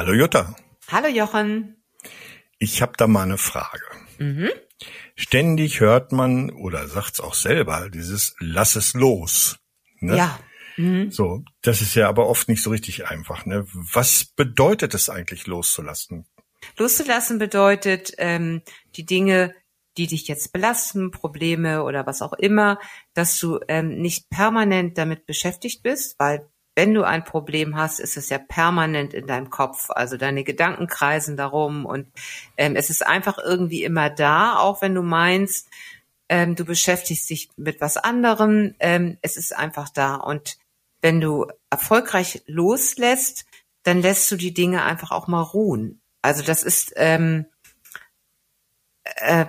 Hallo 0.00 0.14
Jutta. 0.14 0.56
Hallo 0.88 1.08
Jochen. 1.08 1.76
Ich 2.58 2.80
habe 2.80 2.92
da 2.96 3.06
mal 3.06 3.24
eine 3.24 3.36
Frage. 3.36 3.84
Mhm. 4.16 4.48
Ständig 5.14 5.80
hört 5.80 6.10
man 6.10 6.50
oder 6.52 6.88
sagt's 6.88 7.20
auch 7.20 7.34
selber 7.34 7.90
dieses 7.90 8.34
Lass 8.38 8.76
es 8.76 8.94
los. 8.94 9.58
Ne? 9.98 10.16
Ja. 10.16 10.40
Mhm. 10.78 11.10
So, 11.10 11.44
das 11.60 11.82
ist 11.82 11.94
ja 11.96 12.08
aber 12.08 12.28
oft 12.28 12.48
nicht 12.48 12.62
so 12.62 12.70
richtig 12.70 13.08
einfach. 13.08 13.44
Ne? 13.44 13.66
Was 13.74 14.24
bedeutet 14.24 14.94
es 14.94 15.10
eigentlich 15.10 15.46
loszulassen? 15.46 16.24
Loszulassen 16.78 17.38
bedeutet, 17.38 18.14
ähm, 18.16 18.62
die 18.96 19.04
Dinge, 19.04 19.54
die 19.98 20.06
dich 20.06 20.28
jetzt 20.28 20.54
belasten, 20.54 21.10
Probleme 21.10 21.84
oder 21.84 22.06
was 22.06 22.22
auch 22.22 22.32
immer, 22.32 22.80
dass 23.12 23.38
du 23.38 23.60
ähm, 23.68 24.00
nicht 24.00 24.30
permanent 24.30 24.96
damit 24.96 25.26
beschäftigt 25.26 25.82
bist, 25.82 26.18
weil 26.18 26.48
wenn 26.74 26.94
du 26.94 27.02
ein 27.02 27.24
Problem 27.24 27.76
hast, 27.76 28.00
ist 28.00 28.16
es 28.16 28.28
ja 28.28 28.38
permanent 28.38 29.12
in 29.12 29.26
deinem 29.26 29.50
Kopf. 29.50 29.90
Also 29.90 30.16
deine 30.16 30.44
Gedanken 30.44 30.86
kreisen 30.86 31.36
darum 31.36 31.84
und 31.84 32.06
ähm, 32.56 32.76
es 32.76 32.90
ist 32.90 33.06
einfach 33.06 33.38
irgendwie 33.38 33.82
immer 33.82 34.08
da, 34.10 34.56
auch 34.56 34.80
wenn 34.82 34.94
du 34.94 35.02
meinst, 35.02 35.68
ähm, 36.30 36.54
du 36.54 36.64
beschäftigst 36.64 37.28
dich 37.28 37.50
mit 37.56 37.80
was 37.80 37.96
anderem. 37.96 38.74
Ähm, 38.78 39.18
es 39.20 39.36
ist 39.36 39.54
einfach 39.54 39.88
da. 39.88 40.14
Und 40.14 40.58
wenn 41.02 41.20
du 41.20 41.46
erfolgreich 41.70 42.42
loslässt, 42.46 43.46
dann 43.82 44.00
lässt 44.00 44.30
du 44.30 44.36
die 44.36 44.54
Dinge 44.54 44.84
einfach 44.84 45.10
auch 45.10 45.26
mal 45.26 45.42
ruhen. 45.42 46.00
Also 46.22 46.42
das 46.42 46.62
ist, 46.62 46.92
ähm, 46.96 47.46
äh, 49.02 49.46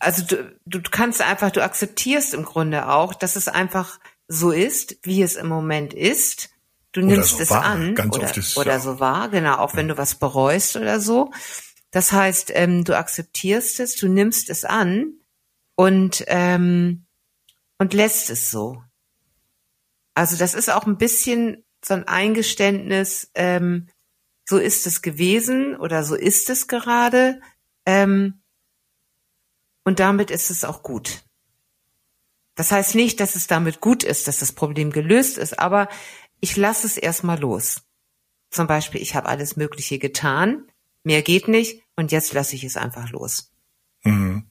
also 0.00 0.24
du, 0.24 0.56
du 0.66 0.90
kannst 0.90 1.22
einfach, 1.22 1.52
du 1.52 1.62
akzeptierst 1.62 2.34
im 2.34 2.44
Grunde 2.44 2.88
auch, 2.88 3.14
dass 3.14 3.36
es 3.36 3.46
einfach 3.46 4.00
so 4.28 4.50
ist, 4.50 4.96
wie 5.02 5.22
es 5.22 5.36
im 5.36 5.48
Moment 5.48 5.94
ist. 5.94 6.50
Du 6.92 7.00
nimmst 7.00 7.30
so 7.30 7.42
es 7.42 7.50
war. 7.50 7.64
an 7.64 7.94
Ganz 7.94 8.16
oder, 8.16 8.36
ist 8.36 8.56
oder 8.56 8.72
ja. 8.72 8.80
so 8.80 9.00
war, 9.00 9.28
genau, 9.28 9.56
auch 9.56 9.74
wenn 9.74 9.88
du 9.88 9.98
was 9.98 10.14
bereust 10.14 10.76
oder 10.76 11.00
so. 11.00 11.32
Das 11.90 12.12
heißt, 12.12 12.52
ähm, 12.54 12.84
du 12.84 12.96
akzeptierst 12.96 13.80
es, 13.80 13.96
du 13.96 14.08
nimmst 14.08 14.50
es 14.50 14.64
an 14.64 15.14
und 15.74 16.24
ähm, 16.28 17.06
und 17.78 17.94
lässt 17.94 18.30
es 18.30 18.50
so. 18.50 18.82
Also 20.14 20.36
das 20.36 20.54
ist 20.54 20.70
auch 20.70 20.86
ein 20.86 20.98
bisschen 20.98 21.64
so 21.84 21.94
ein 21.94 22.06
Eingeständnis, 22.06 23.30
ähm, 23.34 23.88
so 24.44 24.58
ist 24.58 24.86
es 24.86 25.02
gewesen 25.02 25.76
oder 25.76 26.04
so 26.04 26.14
ist 26.14 26.50
es 26.50 26.68
gerade. 26.68 27.40
Ähm, 27.86 28.42
und 29.84 30.00
damit 30.00 30.30
ist 30.30 30.50
es 30.50 30.64
auch 30.64 30.82
gut. 30.82 31.24
Das 32.54 32.70
heißt 32.70 32.94
nicht, 32.94 33.20
dass 33.20 33.34
es 33.34 33.46
damit 33.46 33.80
gut 33.80 34.04
ist, 34.04 34.28
dass 34.28 34.38
das 34.38 34.52
Problem 34.52 34.90
gelöst 34.90 35.38
ist, 35.38 35.58
aber 35.58 35.88
ich 36.40 36.56
lasse 36.56 36.86
es 36.86 36.96
erstmal 36.96 37.38
los. 37.40 37.82
Zum 38.50 38.66
Beispiel, 38.66 39.02
ich 39.02 39.14
habe 39.14 39.28
alles 39.28 39.56
Mögliche 39.56 39.98
getan, 39.98 40.70
mehr 41.02 41.22
geht 41.22 41.48
nicht 41.48 41.82
und 41.96 42.12
jetzt 42.12 42.32
lasse 42.32 42.54
ich 42.54 42.64
es 42.64 42.76
einfach 42.76 43.10
los. 43.10 43.50
Mhm. 44.04 44.44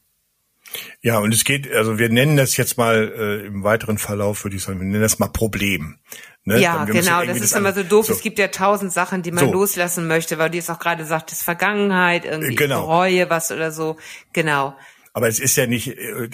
Ja, 1.01 1.19
und 1.19 1.33
es 1.33 1.43
geht, 1.43 1.71
also 1.71 1.99
wir 1.99 2.09
nennen 2.09 2.35
das 2.35 2.57
jetzt 2.57 2.77
mal 2.77 3.13
äh, 3.15 3.45
im 3.45 3.63
weiteren 3.63 3.97
Verlauf, 3.97 4.43
würde 4.43 4.55
ich 4.55 4.63
sagen, 4.63 4.79
wir 4.79 4.85
nennen 4.87 5.01
das 5.01 5.19
mal 5.19 5.27
Problem. 5.27 5.99
Ne? 6.45 6.59
Ja, 6.59 6.85
genau, 6.85 7.23
das 7.25 7.39
ist 7.39 7.55
immer 7.55 7.73
so 7.73 7.83
doof. 7.83 8.07
So. 8.07 8.13
Es 8.13 8.21
gibt 8.21 8.39
ja 8.39 8.47
tausend 8.47 8.91
Sachen, 8.91 9.21
die 9.21 9.31
man 9.31 9.45
So. 9.45 9.53
loslassen 9.53 10.07
möchte, 10.07 10.37
weil 10.37 10.49
du 10.49 10.57
jetzt 10.57 10.69
auch 10.69 10.79
gerade 10.79 11.05
sagtest, 11.05 11.43
Vergangenheit, 11.43 12.25
irgendwie 12.25 12.55
Genau. 12.55 12.81
bereue 12.81 13.29
was 13.29 13.51
oder 13.51 13.71
so. 13.71 13.97
Genau. 14.33 14.75
Aber 15.13 15.27
es 15.27 15.39
ist 15.39 15.55
ja 15.55 15.67
nicht, 15.67 15.89
äh, 15.89 16.27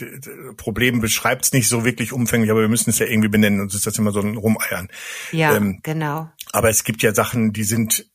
Problem 0.56 1.02
beschreibt 1.02 1.46
es 1.46 1.52
nicht 1.54 1.68
so 1.68 1.84
wirklich 1.84 2.14
umfänglich, 2.14 2.50
aber 2.50 2.62
wir 2.62 2.70
müssen 2.70 2.90
es 2.90 3.00
ja 3.00 3.06
irgendwie 3.08 3.28
benennen, 3.28 3.60
sonst 3.60 3.76
ist 3.76 3.86
das 3.88 3.98
immer 3.98 4.12
so 4.12 4.22
ein 4.22 4.38
Rumeiern. 4.38 4.88
Ja, 5.32 5.56
Ähm, 5.56 5.80
genau. 5.84 6.30
Aber 6.54 6.70
es 6.70 6.84
gibt 6.86 7.02
ja 7.04 7.14
Sachen, 7.14 7.52
die 7.52 7.64
sind 7.64 8.06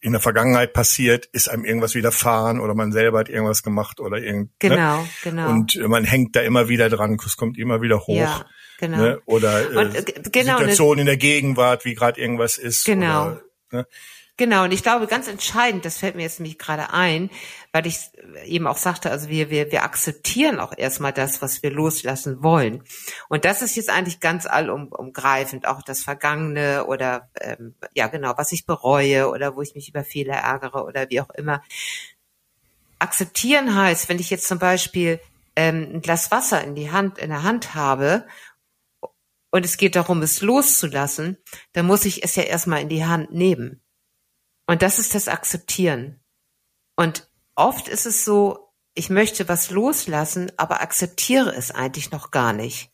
in 0.00 0.12
der 0.12 0.20
Vergangenheit 0.20 0.72
passiert, 0.72 1.26
ist 1.26 1.48
einem 1.48 1.64
irgendwas 1.64 1.94
widerfahren 1.94 2.60
oder 2.60 2.74
man 2.74 2.92
selber 2.92 3.18
hat 3.20 3.28
irgendwas 3.28 3.62
gemacht 3.62 4.00
oder 4.00 4.18
irgend. 4.18 4.50
Ne? 4.62 4.70
Genau, 4.70 5.08
genau. 5.22 5.48
Und 5.50 5.76
man 5.88 6.04
hängt 6.04 6.36
da 6.36 6.40
immer 6.40 6.68
wieder 6.68 6.88
dran, 6.88 7.18
es 7.24 7.36
kommt 7.36 7.58
immer 7.58 7.80
wieder 7.82 8.00
hoch. 8.00 8.16
ja, 8.16 8.46
genau. 8.78 8.98
Ne? 8.98 9.20
Oder 9.26 9.72
äh, 9.72 9.76
Und, 9.76 9.94
äh, 9.96 10.02
genau, 10.30 10.52
ne- 10.54 10.58
Situation 10.58 10.98
in 10.98 11.06
der 11.06 11.16
Gegenwart, 11.16 11.84
wie 11.84 11.94
gerade 11.94 12.20
irgendwas 12.20 12.58
ist. 12.58 12.84
Genau. 12.84 13.26
Oder, 13.26 13.42
ne? 13.72 13.86
Genau, 14.36 14.62
und 14.62 14.72
ich 14.72 14.84
glaube, 14.84 15.08
ganz 15.08 15.26
entscheidend, 15.26 15.84
das 15.84 15.98
fällt 15.98 16.14
mir 16.14 16.22
jetzt 16.22 16.38
nämlich 16.38 16.58
gerade 16.58 16.92
ein, 16.92 17.28
weil 17.72 17.86
ich 17.86 18.10
eben 18.44 18.66
auch 18.66 18.78
sagte, 18.78 19.10
also 19.10 19.28
wir, 19.28 19.50
wir, 19.50 19.70
wir 19.70 19.82
akzeptieren 19.82 20.58
auch 20.58 20.72
erstmal 20.76 21.12
das, 21.12 21.42
was 21.42 21.62
wir 21.62 21.70
loslassen 21.70 22.42
wollen. 22.42 22.82
Und 23.28 23.44
das 23.44 23.62
ist 23.62 23.76
jetzt 23.76 23.90
eigentlich 23.90 24.20
ganz 24.20 24.46
allumgreifend, 24.46 25.66
auch 25.66 25.82
das 25.82 26.02
Vergangene 26.02 26.86
oder 26.86 27.30
ähm, 27.40 27.74
ja 27.94 28.06
genau, 28.08 28.34
was 28.36 28.52
ich 28.52 28.64
bereue 28.64 29.28
oder 29.28 29.54
wo 29.54 29.62
ich 29.62 29.74
mich 29.74 29.88
über 29.88 30.04
Fehler 30.04 30.36
ärgere 30.36 30.84
oder 30.84 31.10
wie 31.10 31.20
auch 31.20 31.30
immer. 31.30 31.62
Akzeptieren 32.98 33.76
heißt, 33.76 34.08
wenn 34.08 34.18
ich 34.18 34.30
jetzt 34.30 34.48
zum 34.48 34.58
Beispiel 34.58 35.20
ähm, 35.54 35.90
ein 35.94 36.00
Glas 36.00 36.30
Wasser 36.30 36.64
in 36.64 36.74
die 36.74 36.90
Hand, 36.90 37.18
in 37.18 37.30
der 37.30 37.42
Hand 37.42 37.74
habe 37.74 38.26
und 39.50 39.64
es 39.64 39.76
geht 39.76 39.94
darum, 39.94 40.22
es 40.22 40.40
loszulassen, 40.40 41.36
dann 41.72 41.86
muss 41.86 42.04
ich 42.06 42.24
es 42.24 42.34
ja 42.36 42.44
erstmal 42.44 42.80
in 42.80 42.88
die 42.88 43.04
Hand 43.04 43.32
nehmen. 43.32 43.82
Und 44.66 44.82
das 44.82 44.98
ist 44.98 45.14
das 45.14 45.28
Akzeptieren. 45.28 46.20
Und 46.96 47.27
oft 47.58 47.88
ist 47.88 48.06
es 48.06 48.24
so, 48.24 48.72
ich 48.94 49.10
möchte 49.10 49.48
was 49.48 49.70
loslassen, 49.70 50.50
aber 50.56 50.80
akzeptiere 50.80 51.54
es 51.54 51.70
eigentlich 51.70 52.10
noch 52.10 52.30
gar 52.30 52.52
nicht. 52.52 52.90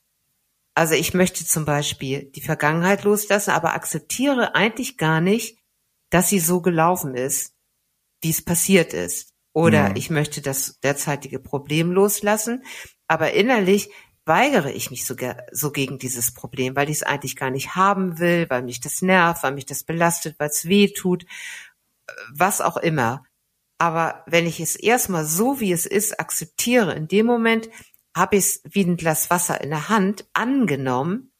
Also 0.74 0.94
ich 0.94 1.14
möchte 1.14 1.46
zum 1.46 1.64
Beispiel 1.64 2.30
die 2.32 2.40
Vergangenheit 2.40 3.04
loslassen, 3.04 3.50
aber 3.50 3.74
akzeptiere 3.74 4.54
eigentlich 4.54 4.98
gar 4.98 5.20
nicht, 5.20 5.58
dass 6.10 6.28
sie 6.28 6.40
so 6.40 6.60
gelaufen 6.60 7.14
ist, 7.14 7.54
wie 8.22 8.30
es 8.30 8.42
passiert 8.44 8.92
ist. 8.92 9.30
Oder 9.54 9.90
Mhm. 9.90 9.96
ich 9.96 10.10
möchte 10.10 10.42
das 10.42 10.80
derzeitige 10.80 11.38
Problem 11.38 11.92
loslassen, 11.92 12.64
aber 13.06 13.32
innerlich 13.32 13.90
weigere 14.26 14.72
ich 14.72 14.90
mich 14.90 15.04
sogar 15.04 15.36
so 15.52 15.70
gegen 15.70 15.98
dieses 15.98 16.32
Problem, 16.34 16.74
weil 16.74 16.88
ich 16.90 16.96
es 16.98 17.02
eigentlich 17.02 17.36
gar 17.36 17.50
nicht 17.50 17.76
haben 17.76 18.18
will, 18.18 18.46
weil 18.50 18.62
mich 18.62 18.80
das 18.80 19.02
nervt, 19.02 19.42
weil 19.42 19.52
mich 19.52 19.66
das 19.66 19.84
belastet, 19.84 20.36
weil 20.38 20.48
es 20.48 20.64
weh 20.64 20.88
tut, 20.88 21.24
äh, 21.24 21.26
was 22.34 22.60
auch 22.60 22.78
immer. 22.78 23.24
Aber 23.78 24.22
wenn 24.26 24.46
ich 24.46 24.60
es 24.60 24.76
erstmal 24.76 25.24
so, 25.26 25.60
wie 25.60 25.72
es 25.72 25.86
ist, 25.86 26.18
akzeptiere, 26.20 26.94
in 26.94 27.08
dem 27.08 27.26
Moment 27.26 27.68
habe 28.16 28.36
ich 28.36 28.44
es 28.44 28.60
wie 28.64 28.82
ein 28.84 28.96
Glas 28.96 29.30
Wasser 29.30 29.60
in 29.60 29.70
der 29.70 29.88
Hand 29.88 30.26
angenommen, 30.32 31.30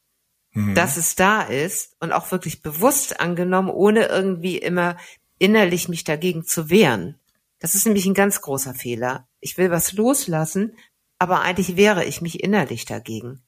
Mhm. 0.57 0.77
dass 0.77 0.97
es 0.97 1.17
da 1.17 1.43
ist 1.43 1.97
und 1.99 2.13
auch 2.13 2.31
wirklich 2.31 2.63
bewusst 2.63 3.19
angenommen, 3.19 3.69
ohne 3.71 4.07
irgendwie 4.07 4.57
immer 4.57 4.97
innerlich 5.41 5.89
mich 5.89 6.05
dagegen 6.05 6.45
zu 6.45 6.71
wehren. 6.71 7.19
Das 7.59 7.75
ist 7.75 7.87
nämlich 7.87 8.07
ein 8.07 8.15
ganz 8.15 8.41
großer 8.41 8.73
Fehler. 8.73 9.27
Ich 9.41 9.59
will 9.59 9.73
was 9.73 9.93
loslassen, 9.95 10.77
aber 11.19 11.41
eigentlich 11.41 11.77
wehre 11.77 12.05
ich 12.05 12.21
mich 12.21 12.41
innerlich 12.45 12.85
dagegen. 12.85 13.43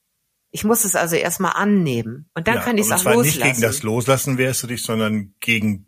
Ich 0.51 0.65
muss 0.65 0.85
es 0.85 0.97
also 0.97 1.15
erstmal 1.15 1.53
annehmen 1.53 2.29
und 2.35 2.49
dann 2.49 2.57
Ja, 2.57 2.63
kann 2.63 2.77
ich 2.77 2.87
es 2.87 2.91
auch 2.93 2.99
zwar 2.99 3.15
loslassen. 3.15 3.39
nicht 3.39 3.47
gegen 3.53 3.61
das 3.61 3.83
Loslassen 3.85 4.37
wehrst 4.39 4.63
du 4.65 4.67
dich, 4.67 4.83
sondern 4.83 5.33
gegen 5.39 5.87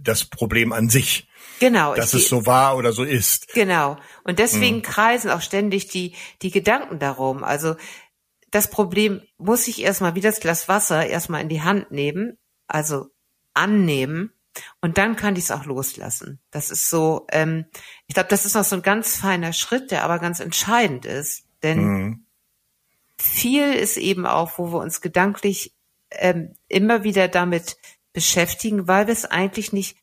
das 0.00 0.24
Problem 0.24 0.72
an 0.72 0.88
sich, 0.88 1.28
genau, 1.60 1.94
dass 1.94 2.14
ich, 2.14 2.24
es 2.24 2.28
so 2.28 2.46
war 2.46 2.76
oder 2.76 2.92
so 2.92 3.04
ist. 3.04 3.48
Genau. 3.54 3.98
Und 4.24 4.32
Mhm. 4.32 4.36
deswegen 4.36 4.82
kreisen 4.82 5.30
auch 5.30 5.42
ständig 5.42 5.88
die, 5.88 6.14
die 6.42 6.50
Gedanken 6.50 6.98
darum. 6.98 7.44
Also 7.44 7.76
das 8.50 8.70
Problem 8.70 9.20
muss 9.38 9.68
ich 9.68 9.82
erstmal 9.82 10.14
wie 10.14 10.20
das 10.20 10.40
Glas 10.40 10.68
Wasser 10.68 11.06
erstmal 11.06 11.42
in 11.42 11.48
die 11.48 11.62
Hand 11.62 11.90
nehmen, 11.90 12.38
also 12.66 13.06
annehmen. 13.54 14.32
Und 14.80 14.96
dann 14.96 15.16
kann 15.16 15.36
ich 15.36 15.44
es 15.44 15.50
auch 15.50 15.66
loslassen. 15.66 16.40
Das 16.50 16.70
ist 16.70 16.88
so, 16.88 17.26
ähm, 17.30 17.66
ich 18.06 18.14
glaube, 18.14 18.30
das 18.30 18.46
ist 18.46 18.54
noch 18.54 18.64
so 18.64 18.76
ein 18.76 18.82
ganz 18.82 19.16
feiner 19.16 19.52
Schritt, 19.52 19.90
der 19.90 20.04
aber 20.04 20.18
ganz 20.18 20.40
entscheidend 20.40 21.04
ist. 21.04 21.44
Denn 21.62 21.78
Mhm. 21.84 22.26
viel 23.18 23.74
ist 23.74 23.98
eben 23.98 24.24
auch, 24.26 24.58
wo 24.58 24.72
wir 24.72 24.78
uns 24.78 25.02
gedanklich 25.02 25.74
ähm, 26.10 26.54
immer 26.68 27.02
wieder 27.04 27.28
damit 27.28 27.76
beschäftigen, 28.16 28.88
weil 28.88 29.06
wir 29.06 29.12
es 29.12 29.26
eigentlich 29.26 29.72
nicht, 29.74 29.98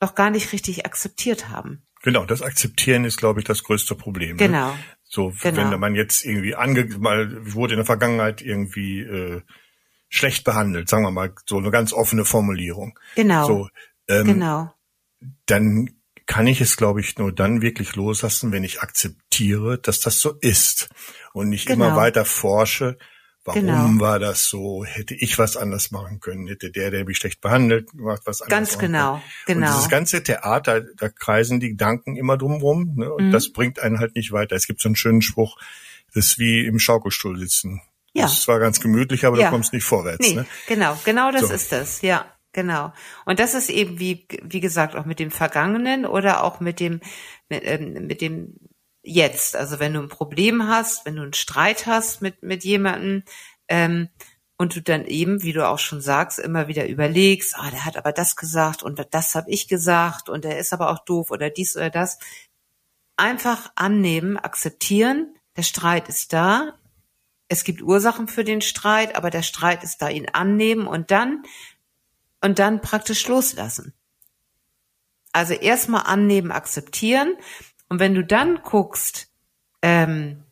noch 0.00 0.16
gar 0.16 0.28
nicht 0.30 0.52
richtig 0.52 0.84
akzeptiert 0.84 1.48
haben. 1.48 1.86
Genau, 2.02 2.26
das 2.26 2.42
Akzeptieren 2.42 3.04
ist, 3.04 3.16
glaube 3.16 3.38
ich, 3.40 3.46
das 3.46 3.62
größte 3.62 3.94
Problem. 3.94 4.36
Ne? 4.36 4.48
Genau. 4.48 4.76
So, 5.04 5.32
Genau. 5.40 5.70
wenn 5.70 5.78
man 5.80 5.94
jetzt 5.94 6.24
irgendwie 6.24 6.56
ange, 6.56 6.84
mal 6.98 7.54
wurde 7.54 7.74
in 7.74 7.78
der 7.78 7.86
Vergangenheit 7.86 8.42
irgendwie 8.42 9.00
äh, 9.00 9.40
schlecht 10.08 10.42
behandelt, 10.44 10.88
sagen 10.88 11.04
wir 11.04 11.12
mal, 11.12 11.32
so 11.46 11.56
eine 11.58 11.70
ganz 11.70 11.92
offene 11.92 12.24
Formulierung. 12.24 12.98
Genau. 13.14 13.46
So, 13.46 13.68
ähm, 14.08 14.26
Genau. 14.26 14.74
dann 15.46 15.90
kann 16.26 16.48
ich 16.48 16.60
es, 16.60 16.76
glaube 16.76 17.00
ich, 17.00 17.16
nur 17.18 17.32
dann 17.32 17.62
wirklich 17.62 17.94
loslassen, 17.94 18.50
wenn 18.50 18.64
ich 18.64 18.80
akzeptiere, 18.82 19.78
dass 19.78 20.00
das 20.00 20.18
so 20.18 20.32
ist 20.40 20.88
und 21.32 21.50
nicht 21.50 21.66
Genau. 21.66 21.86
immer 21.86 21.96
weiter 21.96 22.24
forsche, 22.24 22.98
warum 23.44 23.60
Genau. 23.66 24.00
war 24.04 24.18
das 24.18 24.44
so, 24.46 24.84
hätte 24.84 25.14
ich 25.14 25.38
was 25.38 25.56
anders 25.56 25.90
machen 25.90 26.20
können, 26.20 26.46
hätte 26.48 26.70
der, 26.70 26.90
der 26.90 27.04
mich 27.04 27.18
schlecht 27.18 27.40
behandelt, 27.40 27.90
gemacht 27.92 28.22
was 28.24 28.40
anders 28.42 28.50
Ganz 28.70 28.78
genau, 28.78 29.22
genau. 29.46 29.66
Und 29.68 29.74
dieses 29.74 29.88
ganze 29.90 30.22
Theater, 30.22 30.80
da 30.96 31.08
kreisen 31.08 31.60
die 31.60 31.70
Gedanken 31.70 32.16
immer 32.16 32.36
drumrum 32.38 32.94
ne? 32.96 33.12
und 33.12 33.28
Mhm. 33.28 33.32
das 33.32 33.52
bringt 33.52 33.78
einen 33.80 34.00
halt 34.00 34.14
nicht 34.16 34.32
weiter. 34.32 34.56
Es 34.56 34.66
gibt 34.66 34.80
so 34.80 34.88
einen 34.88 34.96
schönen 34.96 35.22
Spruch, 35.22 35.56
das 36.14 36.26
ist 36.26 36.38
wie 36.38 36.64
im 36.66 36.78
Schaukelstuhl 36.78 37.38
sitzen. 37.38 37.80
Ja. 38.12 38.22
Das 38.22 38.34
ist 38.34 38.42
zwar 38.42 38.60
ganz 38.60 38.80
gemütlich, 38.80 39.24
aber 39.26 39.38
Ja. 39.38 39.46
du 39.46 39.50
kommst 39.50 39.72
nicht 39.72 39.84
vorwärts. 39.84 40.26
Nee, 40.28 40.34
Ne? 40.36 40.46
genau, 40.68 40.96
genau 41.04 41.30
das 41.32 41.48
So. 41.48 41.54
ist 41.54 41.72
es, 41.72 42.00
ja. 42.02 42.24
genau. 42.52 42.92
Und 43.26 43.40
das 43.40 43.54
ist 43.54 43.68
eben 43.68 43.98
wie, 43.98 44.26
wie 44.42 44.60
gesagt, 44.60 44.94
auch 44.94 45.04
mit 45.04 45.18
dem 45.18 45.32
Vergangenen 45.32 46.06
oder 46.06 46.44
auch 46.44 46.60
mit 46.60 46.78
dem, 46.78 47.00
mit, 47.48 47.62
ähm, 47.64 48.06
mit 48.06 48.20
dem 48.20 48.54
Jetzt. 49.06 49.54
Also 49.54 49.78
wenn 49.78 49.92
du 49.92 50.00
ein 50.00 50.08
Problem 50.08 50.66
hast, 50.66 51.04
wenn 51.04 51.16
du 51.16 51.22
einen 51.22 51.34
Streit 51.34 51.86
hast 51.86 52.22
mit, 52.22 52.42
mit 52.42 52.64
jemandem, 52.64 53.22
ähm, 53.68 54.08
und 54.56 54.76
du 54.76 54.82
dann 54.82 55.04
eben, 55.06 55.42
wie 55.42 55.52
du 55.52 55.68
auch 55.68 55.78
schon 55.78 56.00
sagst, 56.00 56.38
immer 56.38 56.68
wieder 56.68 56.88
überlegst, 56.88 57.54
ah, 57.56 57.70
der 57.70 57.84
hat 57.84 57.96
aber 57.96 58.12
das 58.12 58.36
gesagt 58.36 58.82
und 58.82 59.04
das 59.10 59.34
habe 59.34 59.50
ich 59.50 59.68
gesagt 59.68 60.28
und 60.28 60.44
der 60.44 60.58
ist 60.58 60.72
aber 60.72 60.90
auch 60.90 61.04
doof 61.04 61.30
oder 61.30 61.50
dies 61.50 61.76
oder 61.76 61.90
das. 61.90 62.18
Einfach 63.16 63.72
annehmen, 63.74 64.38
akzeptieren, 64.38 65.34
der 65.56 65.62
Streit 65.62 66.08
ist 66.08 66.32
da, 66.32 66.78
es 67.48 67.64
gibt 67.64 67.82
Ursachen 67.82 68.28
für 68.28 68.44
den 68.44 68.60
Streit, 68.60 69.16
aber 69.16 69.30
der 69.30 69.42
Streit 69.42 69.84
ist 69.84 70.00
da, 70.00 70.08
ihn 70.08 70.28
annehmen 70.30 70.86
und 70.86 71.10
dann 71.10 71.44
und 72.40 72.58
dann 72.58 72.80
praktisch 72.80 73.26
loslassen. 73.28 73.92
Also 75.32 75.54
erstmal 75.54 76.02
annehmen, 76.06 76.52
akzeptieren 76.52 77.36
und 77.88 78.00
wenn 78.00 78.14
du 78.14 78.24
dann 78.24 78.60
guckst, 78.62 79.28
ähm, 79.82 80.44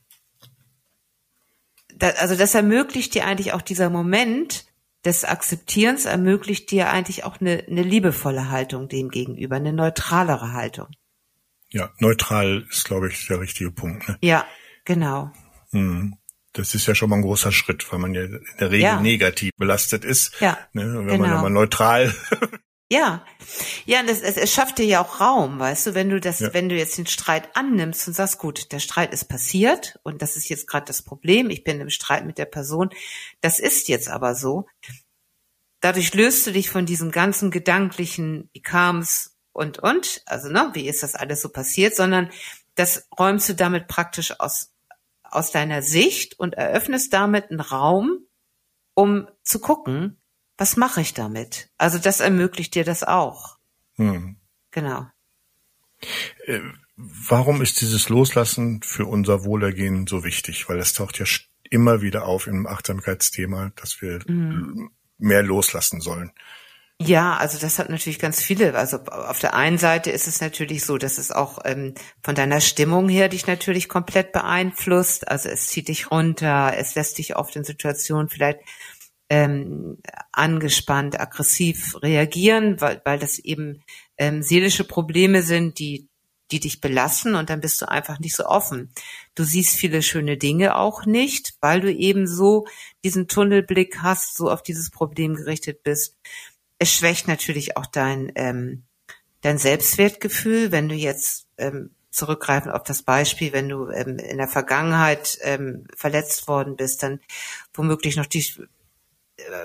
da, 1.95 2.11
also 2.11 2.37
das 2.37 2.55
ermöglicht 2.55 3.15
dir 3.15 3.27
eigentlich 3.27 3.53
auch 3.53 3.63
dieser 3.63 3.91
Moment 3.91 4.67
des 5.05 5.25
Akzeptierens, 5.25 6.05
ermöglicht 6.05 6.71
dir 6.71 6.91
eigentlich 6.91 7.25
auch 7.25 7.41
eine, 7.41 7.65
eine 7.69 7.83
liebevolle 7.83 8.51
Haltung 8.51 8.89
dem 8.89 9.09
gegenüber, 9.09 9.57
eine 9.57 9.73
neutralere 9.73 10.53
Haltung. 10.53 10.89
Ja, 11.71 11.91
neutral 11.99 12.67
ist, 12.71 12.85
glaube 12.85 13.09
ich, 13.09 13.27
der 13.27 13.41
richtige 13.41 13.71
Punkt. 13.71 14.09
Ne? 14.09 14.19
Ja, 14.21 14.45
genau. 14.85 15.33
Mhm. 15.73 16.17
Das 16.53 16.75
ist 16.75 16.87
ja 16.87 16.95
schon 16.95 17.09
mal 17.09 17.17
ein 17.17 17.23
großer 17.23 17.51
Schritt, 17.51 17.91
weil 17.91 17.99
man 17.99 18.13
ja 18.13 18.25
in 18.25 18.45
der 18.61 18.71
Regel 18.71 18.83
ja. 18.83 19.01
negativ 19.01 19.53
belastet 19.57 20.05
ist. 20.05 20.39
Ja. 20.41 20.59
Ne? 20.75 20.83
Wenn 21.07 21.23
genau. 21.23 21.29
man 21.29 21.41
mal 21.41 21.51
neutral 21.51 22.15
Ja, 22.93 23.25
ja, 23.87 24.03
das, 24.03 24.21
es, 24.21 24.37
es 24.37 24.53
schafft 24.53 24.77
dir 24.77 24.85
ja 24.85 25.03
auch 25.03 25.19
Raum, 25.19 25.59
weißt 25.59 25.87
du, 25.87 25.95
wenn 25.95 26.11
du 26.11 26.21
das, 26.21 26.41
ja. 26.41 26.53
wenn 26.53 26.69
du 26.69 26.77
jetzt 26.77 26.99
den 26.99 27.07
Streit 27.07 27.57
annimmst 27.57 28.07
und 28.07 28.13
sagst, 28.13 28.37
gut, 28.37 28.71
der 28.71 28.81
Streit 28.81 29.15
ist 29.15 29.31
passiert 29.31 29.99
und 30.03 30.21
das 30.21 30.37
ist 30.37 30.51
jetzt 30.51 30.67
gerade 30.67 30.85
das 30.85 31.01
Problem, 31.01 31.49
ich 31.49 31.65
bin 31.65 31.81
im 31.81 31.89
Streit 31.89 32.27
mit 32.27 32.37
der 32.37 32.45
Person, 32.45 32.91
das 33.41 33.61
ist 33.61 33.89
jetzt 33.89 34.11
aber 34.11 34.35
so. 34.35 34.67
Dadurch 35.81 36.13
löst 36.13 36.47
du 36.47 36.53
dich 36.53 36.69
von 36.69 36.85
diesem 36.85 37.13
ganzen 37.13 37.51
gedanklichen, 37.51 38.51
wie 38.53 38.61
kam's 38.61 39.39
und 39.55 39.79
und, 39.79 40.21
also 40.27 40.51
ne, 40.51 40.69
wie 40.75 40.87
ist 40.87 41.03
das 41.03 41.15
alles 41.15 41.41
so 41.41 41.49
passiert, 41.49 41.97
sondern 41.97 42.29
das 42.75 43.09
räumst 43.19 43.49
du 43.49 43.55
damit 43.55 43.89
praktisch 43.89 44.39
aus 44.39 44.75
aus 45.23 45.51
deiner 45.51 45.81
Sicht 45.81 46.39
und 46.39 46.57
eröffnest 46.57 47.11
damit 47.15 47.51
einen 47.51 47.61
Raum, 47.61 48.27
um 48.93 49.29
zu 49.45 49.61
gucken, 49.61 50.22
was 50.63 50.77
mache 50.77 51.01
ich 51.01 51.13
damit? 51.13 51.71
Also 51.77 51.99
das 51.99 52.21
ermöglicht 52.21 52.77
dir 52.77 52.85
das 52.85 53.03
auch. 53.03 53.59
Hm. 53.97 54.37
Genau. 54.71 55.09
Äh, 56.47 56.61
warum 56.95 57.61
ist 57.63 57.81
dieses 57.81 58.09
Loslassen 58.09 58.81
für 58.81 59.07
unser 59.07 59.43
Wohlergehen 59.43 60.07
so 60.07 60.23
wichtig? 60.23 60.69
Weil 60.69 60.79
es 60.79 60.95
taucht 60.95 61.19
ja 61.19 61.27
immer 61.69 62.01
wieder 62.01 62.27
auf 62.27 62.47
im 62.47 62.69
Achtsamkeitsthema, 62.69 63.73
dass 63.75 64.01
wir 64.03 64.21
mhm. 64.29 64.93
mehr 65.19 65.43
loslassen 65.43 66.01
sollen. 66.01 66.31
Ja, 67.01 67.37
also 67.39 67.59
das 67.59 67.81
hat 67.81 67.89
natürlich 67.91 68.21
ganz 68.21 68.41
viele. 68.41 68.77
Also 68.77 68.99
auf 68.99 69.41
der 69.41 69.55
einen 69.55 69.79
Seite 69.79 70.13
ist 70.13 70.29
es 70.29 70.41
natürlich 70.41 70.85
so, 70.85 70.97
dass 70.97 71.19
es 71.19 71.33
auch 71.33 71.59
ähm, 71.65 71.95
von 72.23 72.37
deiner 72.37 72.61
Stimmung 72.61 73.09
her 73.09 73.29
dich 73.29 73.49
natürlich 73.49 73.89
komplett 73.89 74.31
beeinflusst. 74.31 75.27
Also 75.27 75.49
es 75.49 75.67
zieht 75.67 75.89
dich 75.89 76.13
runter, 76.13 76.75
es 76.77 76.95
lässt 76.95 77.19
dich 77.19 77.35
oft 77.35 77.57
in 77.57 77.65
Situationen 77.65 78.29
vielleicht 78.29 78.61
ähm, 79.33 79.97
angespannt, 80.31 81.19
aggressiv 81.19 81.97
reagieren, 82.03 82.83
weil, 82.83 83.01
weil 83.07 83.19
das 83.19 83.39
eben 83.39 83.83
ähm, 84.19 84.43
seelische 84.43 84.85
Probleme 84.85 85.41
sind, 85.41 85.79
die 85.79 86.07
die 86.51 86.61
dich 86.61 86.83
belassen 86.83 87.35
und 87.35 87.49
dann 87.49 87.63
bist 87.63 87.81
du 87.81 87.89
einfach 87.89 88.19
nicht 88.19 88.37
so 88.37 88.45
offen. 88.45 88.93
Du 89.35 89.43
siehst 89.43 89.75
viele 89.75 90.03
schöne 90.03 90.37
Dinge 90.37 90.77
auch 90.77 91.07
nicht, 91.07 91.55
weil 91.63 91.81
du 91.81 91.91
eben 91.91 92.27
so 92.27 92.67
diesen 93.05 93.27
Tunnelblick 93.27 94.01
hast, 94.03 94.37
so 94.37 94.51
auf 94.51 94.63
dieses 94.63 94.91
Problem 94.91 95.35
gerichtet 95.35 95.83
bist. 95.83 96.15
Es 96.79 96.93
schwächt 96.93 97.27
natürlich 97.27 97.79
auch 97.79 97.87
dein, 97.87 98.33
ähm, 98.35 98.83
dein 99.41 99.57
Selbstwertgefühl, 99.57 100.73
wenn 100.73 100.91
du 100.91 100.95
jetzt 100.95 101.47
ähm, 101.57 101.93
zurückgreifen 102.11 102.71
auf 102.71 102.83
das 102.83 103.03
Beispiel, 103.03 103.55
wenn 103.55 103.71
du 103.71 103.89
ähm, 103.89 104.19
in 104.19 104.37
der 104.37 104.49
Vergangenheit 104.49 105.39
ähm, 105.41 105.87
verletzt 105.97 106.49
worden 106.49 106.77
bist, 106.77 107.03
dann 107.03 107.21
womöglich 107.73 108.17
noch 108.17 108.27
die 108.27 108.45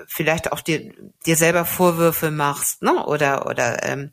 vielleicht 0.07 0.51
auch 0.51 0.61
dir, 0.61 0.93
dir 1.25 1.35
selber 1.35 1.65
Vorwürfe 1.65 2.31
machst, 2.31 2.81
ne? 2.81 3.05
Oder 3.05 3.47
oder 3.47 3.83
ähm, 3.83 4.11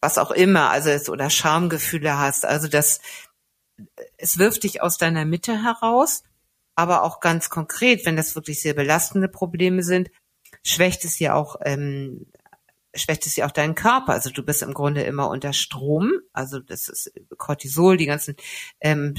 was 0.00 0.18
auch 0.18 0.30
immer, 0.30 0.70
also 0.70 0.90
es, 0.90 1.08
oder 1.08 1.30
Schamgefühle 1.30 2.18
hast. 2.18 2.44
Also 2.44 2.68
das 2.68 3.00
es 4.16 4.38
wirft 4.38 4.64
dich 4.64 4.82
aus 4.82 4.98
deiner 4.98 5.24
Mitte 5.24 5.62
heraus, 5.62 6.22
aber 6.74 7.02
auch 7.02 7.20
ganz 7.20 7.50
konkret, 7.50 8.06
wenn 8.06 8.16
das 8.16 8.34
wirklich 8.34 8.62
sehr 8.62 8.74
belastende 8.74 9.28
Probleme 9.28 9.82
sind, 9.82 10.10
schwächt 10.62 11.04
es 11.04 11.18
ja 11.18 11.34
auch 11.34 11.56
ähm, 11.64 12.26
schwächt 12.94 13.26
es 13.26 13.36
ja 13.36 13.46
auch 13.46 13.52
deinen 13.52 13.74
Körper. 13.74 14.12
Also 14.12 14.30
du 14.30 14.42
bist 14.42 14.62
im 14.62 14.74
Grunde 14.74 15.02
immer 15.02 15.28
unter 15.28 15.52
Strom. 15.52 16.12
Also 16.32 16.60
das 16.60 16.88
ist 16.88 17.12
Cortisol, 17.36 17.96
die 17.96 18.06
ganzen 18.06 18.36
ähm, 18.80 19.14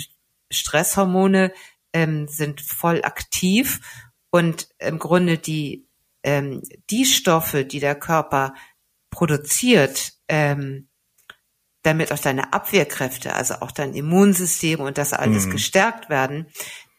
Stresshormone 0.52 1.54
ähm, 1.94 2.28
sind 2.28 2.62
voll 2.62 3.04
aktiv 3.04 3.80
und 4.32 4.70
im 4.80 5.00
Grunde 5.00 5.38
die 5.38 5.88
ähm, 6.24 6.62
die 6.90 7.06
Stoffe, 7.06 7.66
die 7.66 7.80
der 7.80 7.96
Körper 7.96 8.54
produziert, 9.10 10.14
ähm, 10.28 10.90
damit 11.84 12.12
auch 12.12 12.20
deine 12.20 12.54
Abwehrkräfte, 12.54 13.34
also 13.34 13.56
auch 13.56 13.72
dein 13.72 13.94
Immunsystem 13.94 14.82
und 14.82 14.98
das 14.98 15.14
alles 15.14 15.46
mhm. 15.46 15.52
gestärkt 15.52 16.10
werden, 16.10 16.48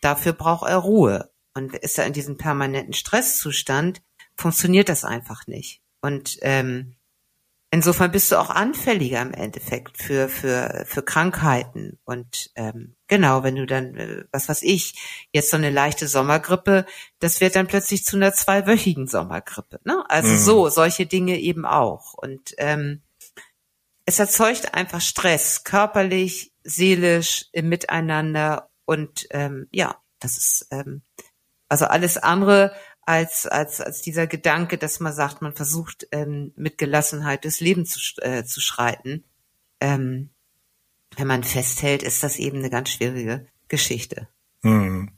dafür 0.01 0.33
braucht 0.33 0.69
er 0.69 0.79
Ruhe. 0.79 1.31
Und 1.55 1.75
ist 1.75 1.99
er 1.99 2.07
in 2.07 2.13
diesem 2.13 2.39
permanenten 2.39 2.95
Stresszustand, 2.95 4.01
funktioniert 4.37 4.89
das 4.89 5.05
einfach 5.05 5.47
nicht. 5.47 5.83
Und 6.01 6.39
ähm, 6.43 6.95
insofern 7.70 8.11
bist 8.11 8.32
du 8.32 8.37
auch 8.37 8.50
anfälliger 8.50 9.20
im 9.20 9.32
Endeffekt 9.32 10.00
für 10.00 10.29
für 10.29 10.85
für 10.87 11.03
Krankheiten 11.03 11.99
und 12.05 12.50
ähm, 12.55 12.97
genau, 13.06 13.43
wenn 13.43 13.56
du 13.56 13.67
dann 13.67 13.97
äh, 13.97 14.25
was 14.32 14.49
weiß 14.49 14.62
ich 14.62 15.29
jetzt 15.32 15.50
so 15.50 15.56
eine 15.56 15.70
leichte 15.70 16.09
Sommergrippe, 16.09 16.87
das 17.19 17.41
wird 17.41 17.56
dann 17.56 17.67
plötzlich 17.67 18.05
zu 18.05 18.17
einer 18.17 18.32
zweiwöchigen 18.32 19.06
Sommergrippe. 19.06 19.81
Ne? 19.85 20.05
Also 20.09 20.31
mhm. 20.31 20.38
so 20.38 20.69
solche 20.69 21.06
Dinge 21.06 21.38
eben 21.38 21.67
auch 21.67 22.15
und 22.15 22.55
ähm, 22.58 23.03
es 24.06 24.19
erzeugt 24.19 24.75
einfach 24.75 25.03
Stress, 25.03 25.65
körperlich, 25.65 26.55
seelisch 26.63 27.46
im 27.53 27.69
Miteinander 27.69 28.70
und 28.87 29.27
ähm, 29.31 29.69
ja, 29.70 30.01
das 30.19 30.39
ist 30.39 30.69
ähm, 30.70 31.03
also 31.69 31.84
alles 31.84 32.17
andere 32.17 32.72
als, 33.08 33.46
als, 33.46 33.81
als 33.81 34.03
dieser 34.03 34.27
Gedanke, 34.27 34.77
dass 34.77 35.00
man 35.00 35.15
sagt, 35.15 35.41
man 35.41 35.55
versucht 35.55 36.06
ähm, 36.12 36.53
mit 36.56 36.77
Gelassenheit 36.77 37.46
das 37.46 37.58
Leben 37.58 37.86
zu, 37.86 37.98
äh, 38.20 38.44
zu 38.44 38.60
schreiten. 38.60 39.24
Ähm, 39.81 40.29
wenn 41.17 41.27
man 41.27 41.43
festhält, 41.43 42.03
ist 42.03 42.22
das 42.22 42.36
eben 42.36 42.58
eine 42.58 42.69
ganz 42.69 42.91
schwierige 42.91 43.46
Geschichte. 43.69 44.29
Hm. 44.60 45.10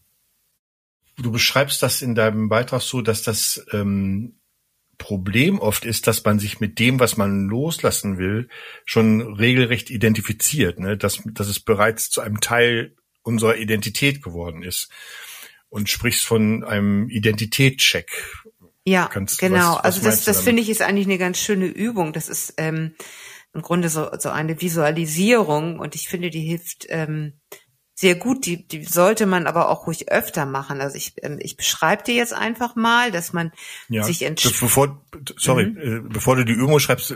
Du 1.17 1.33
beschreibst 1.33 1.83
das 1.83 2.01
in 2.01 2.15
deinem 2.15 2.49
Beitrag 2.49 2.81
so, 2.81 3.03
dass 3.03 3.25
das 3.25 3.67
ähm, 3.73 4.37
Problem 4.97 5.59
oft 5.59 5.85
ist, 5.85 6.07
dass 6.07 6.23
man 6.25 6.39
sich 6.39 6.61
mit 6.61 6.79
dem, 6.79 7.01
was 7.01 7.17
man 7.17 7.49
loslassen 7.49 8.19
will, 8.19 8.49
schon 8.85 9.35
regelrecht 9.35 9.91
identifiziert, 9.91 10.79
ne? 10.79 10.97
dass, 10.97 11.23
dass 11.25 11.49
es 11.49 11.59
bereits 11.59 12.09
zu 12.09 12.21
einem 12.21 12.41
Teil 12.41 12.95
unserer 13.23 13.57
Identität 13.57 14.23
geworden 14.23 14.63
ist 14.63 14.91
und 15.71 15.89
sprichst 15.89 16.25
von 16.25 16.65
einem 16.65 17.09
Identitätscheck. 17.09 18.11
Ja, 18.85 19.09
Kannst, 19.11 19.39
genau. 19.39 19.57
Was, 19.57 19.77
was 19.77 19.85
also 19.85 20.05
das, 20.05 20.25
das 20.25 20.43
finde 20.43 20.63
ich 20.63 20.69
ist 20.69 20.83
eigentlich 20.83 21.07
eine 21.07 21.19
ganz 21.19 21.39
schöne 21.39 21.67
Übung. 21.67 22.13
Das 22.13 22.29
ist 22.29 22.55
ähm, 22.57 22.95
im 23.55 23.63
Grunde 23.63 23.89
so, 23.89 24.11
so 24.19 24.31
eine 24.31 24.61
Visualisierung 24.61 25.79
und 25.79 25.95
ich 25.95 26.09
finde, 26.09 26.31
die 26.31 26.41
hilft 26.41 26.87
ähm, 26.89 27.41
sehr 28.01 28.15
gut. 28.15 28.47
Die, 28.47 28.67
die 28.67 28.83
sollte 28.85 29.27
man 29.27 29.47
aber 29.47 29.69
auch 29.69 29.87
ruhig 29.87 30.11
öfter 30.11 30.47
machen. 30.47 30.81
Also 30.81 30.97
ich, 30.97 31.13
ähm, 31.23 31.39
ich 31.39 31.59
beschreibe 31.59 32.03
dir 32.03 32.15
jetzt 32.15 32.33
einfach 32.33 32.75
mal, 32.75 33.11
dass 33.11 33.35
man 33.35 33.53
ja, 33.91 34.03
sich 34.03 34.23
entscheidet. 34.23 34.59
Bevor, 34.59 35.03
sorry, 35.37 35.67
mhm. 35.67 36.07
äh, 36.07 36.09
bevor 36.09 36.37
du 36.37 36.47
die 36.47 36.55
Übung 36.55 36.79
schreibst, 36.79 37.15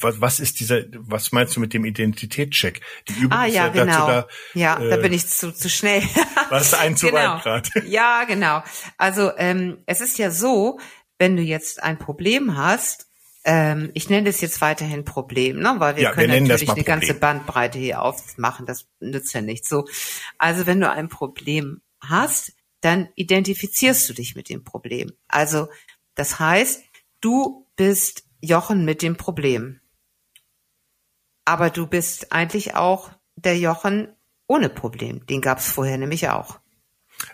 was, 0.00 0.22
was 0.22 0.40
ist 0.40 0.58
dieser, 0.58 0.84
was 0.92 1.32
meinst 1.32 1.54
du 1.54 1.60
mit 1.60 1.74
dem 1.74 1.84
Identitätscheck? 1.84 2.80
Die 3.08 3.12
Übung 3.12 3.38
ah, 3.38 3.44
ist 3.44 3.54
ja, 3.54 3.66
ja 3.66 3.72
genau. 3.72 4.06
dazu 4.06 4.06
da. 4.06 4.26
Ja, 4.54 4.80
äh, 4.80 4.88
da 4.88 4.96
bin 4.96 5.12
ich 5.12 5.28
zu, 5.28 5.52
zu 5.52 5.68
schnell. 5.68 6.02
Was 6.48 6.72
ein 6.72 6.96
zu 6.96 7.08
genau. 7.08 7.34
weit 7.34 7.42
gerade. 7.42 7.70
Ja, 7.86 8.24
genau. 8.24 8.62
Also 8.96 9.32
ähm, 9.36 9.82
es 9.84 10.00
ist 10.00 10.18
ja 10.18 10.30
so, 10.30 10.78
wenn 11.18 11.36
du 11.36 11.42
jetzt 11.42 11.82
ein 11.82 11.98
Problem 11.98 12.56
hast 12.56 13.11
ähm, 13.44 13.90
ich 13.94 14.08
nenne 14.08 14.26
das 14.26 14.40
jetzt 14.40 14.60
weiterhin 14.60 15.04
Problem, 15.04 15.58
ne? 15.58 15.74
weil 15.78 15.96
wir 15.96 16.04
ja, 16.04 16.12
können 16.12 16.32
wir 16.32 16.40
natürlich 16.40 16.68
eine 16.68 16.82
Problem. 16.82 16.84
ganze 16.84 17.14
Bandbreite 17.14 17.78
hier 17.78 18.02
aufmachen, 18.02 18.66
das 18.66 18.86
nützt 19.00 19.34
ja 19.34 19.40
nicht 19.40 19.66
so. 19.66 19.86
Also 20.38 20.66
wenn 20.66 20.80
du 20.80 20.90
ein 20.90 21.08
Problem 21.08 21.80
hast, 22.00 22.52
dann 22.80 23.08
identifizierst 23.14 24.08
du 24.08 24.12
dich 24.12 24.36
mit 24.36 24.48
dem 24.48 24.64
Problem. 24.64 25.12
Also 25.28 25.68
das 26.14 26.38
heißt, 26.38 26.84
du 27.20 27.66
bist 27.76 28.24
Jochen 28.40 28.84
mit 28.84 29.02
dem 29.02 29.16
Problem. 29.16 29.80
Aber 31.44 31.70
du 31.70 31.86
bist 31.86 32.32
eigentlich 32.32 32.74
auch 32.76 33.10
der 33.34 33.58
Jochen 33.58 34.08
ohne 34.46 34.68
Problem. 34.68 35.26
Den 35.26 35.40
gab 35.40 35.58
es 35.58 35.66
vorher 35.66 35.98
nämlich 35.98 36.28
auch. 36.28 36.60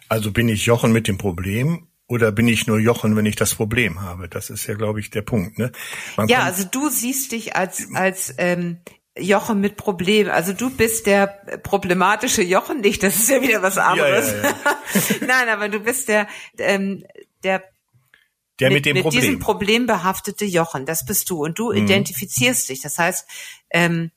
Also 0.09 0.33
bin 0.33 0.49
ich 0.49 0.67
Jochen 0.67 0.93
mit 0.93 1.09
dem 1.09 1.19
Problem 1.19 1.88
oder 2.09 2.33
bin 2.33 2.49
ich 2.49 2.67
nur 2.67 2.79
Jochen, 2.79 3.17
wenn 3.17 3.27
ich 3.27 3.37
das 3.37 3.55
Problem 3.55 4.01
habe? 4.01 4.29
Das 4.29 4.51
ist 4.51 4.67
ja, 4.67 4.75
glaube 4.75 4.99
ich, 4.99 5.11
der 5.11 5.23
Punkt. 5.23 5.59
Ne? 5.59 5.71
Man 6.17 6.27
ja, 6.29 6.41
also 6.41 6.65
du 6.65 6.89
siehst 6.89 7.33
dich 7.33 7.55
als 7.55 7.89
als 7.95 8.35
ähm, 8.39 8.79
Jochen 9.17 9.61
mit 9.61 9.77
Problem. 9.77 10.31
Also 10.31 10.55
du 10.55 10.71
bist 10.71 11.07
der 11.07 11.27
problematische 11.63 12.43
Jochen 12.43 12.81
nicht. 12.81 13.03
Das 13.03 13.17
ist 13.17 13.29
ja 13.29 13.43
wieder 13.43 13.63
was 13.63 13.77
anderes. 13.77 14.33
Ja, 14.33 14.43
ja, 14.43 14.49
ja. 14.49 15.17
Nein, 15.27 15.49
aber 15.51 15.69
du 15.69 15.81
bist 15.81 16.09
der 16.09 16.27
ähm, 16.59 17.05
der 17.45 17.63
der 18.59 18.71
mit, 18.71 18.77
mit 18.79 18.87
dem 18.87 18.95
mit 18.95 19.03
Problem. 19.03 19.21
diesem 19.21 19.39
Problem 19.39 19.87
behaftete 19.87 20.47
Jochen. 20.47 20.87
Das 20.87 21.05
bist 21.05 21.29
du 21.29 21.45
und 21.45 21.59
du 21.59 21.71
mhm. 21.73 21.85
identifizierst 21.85 22.71
dich. 22.71 22.81
Das 22.81 22.99
heißt, 22.99 23.29
ähm, 23.71 24.11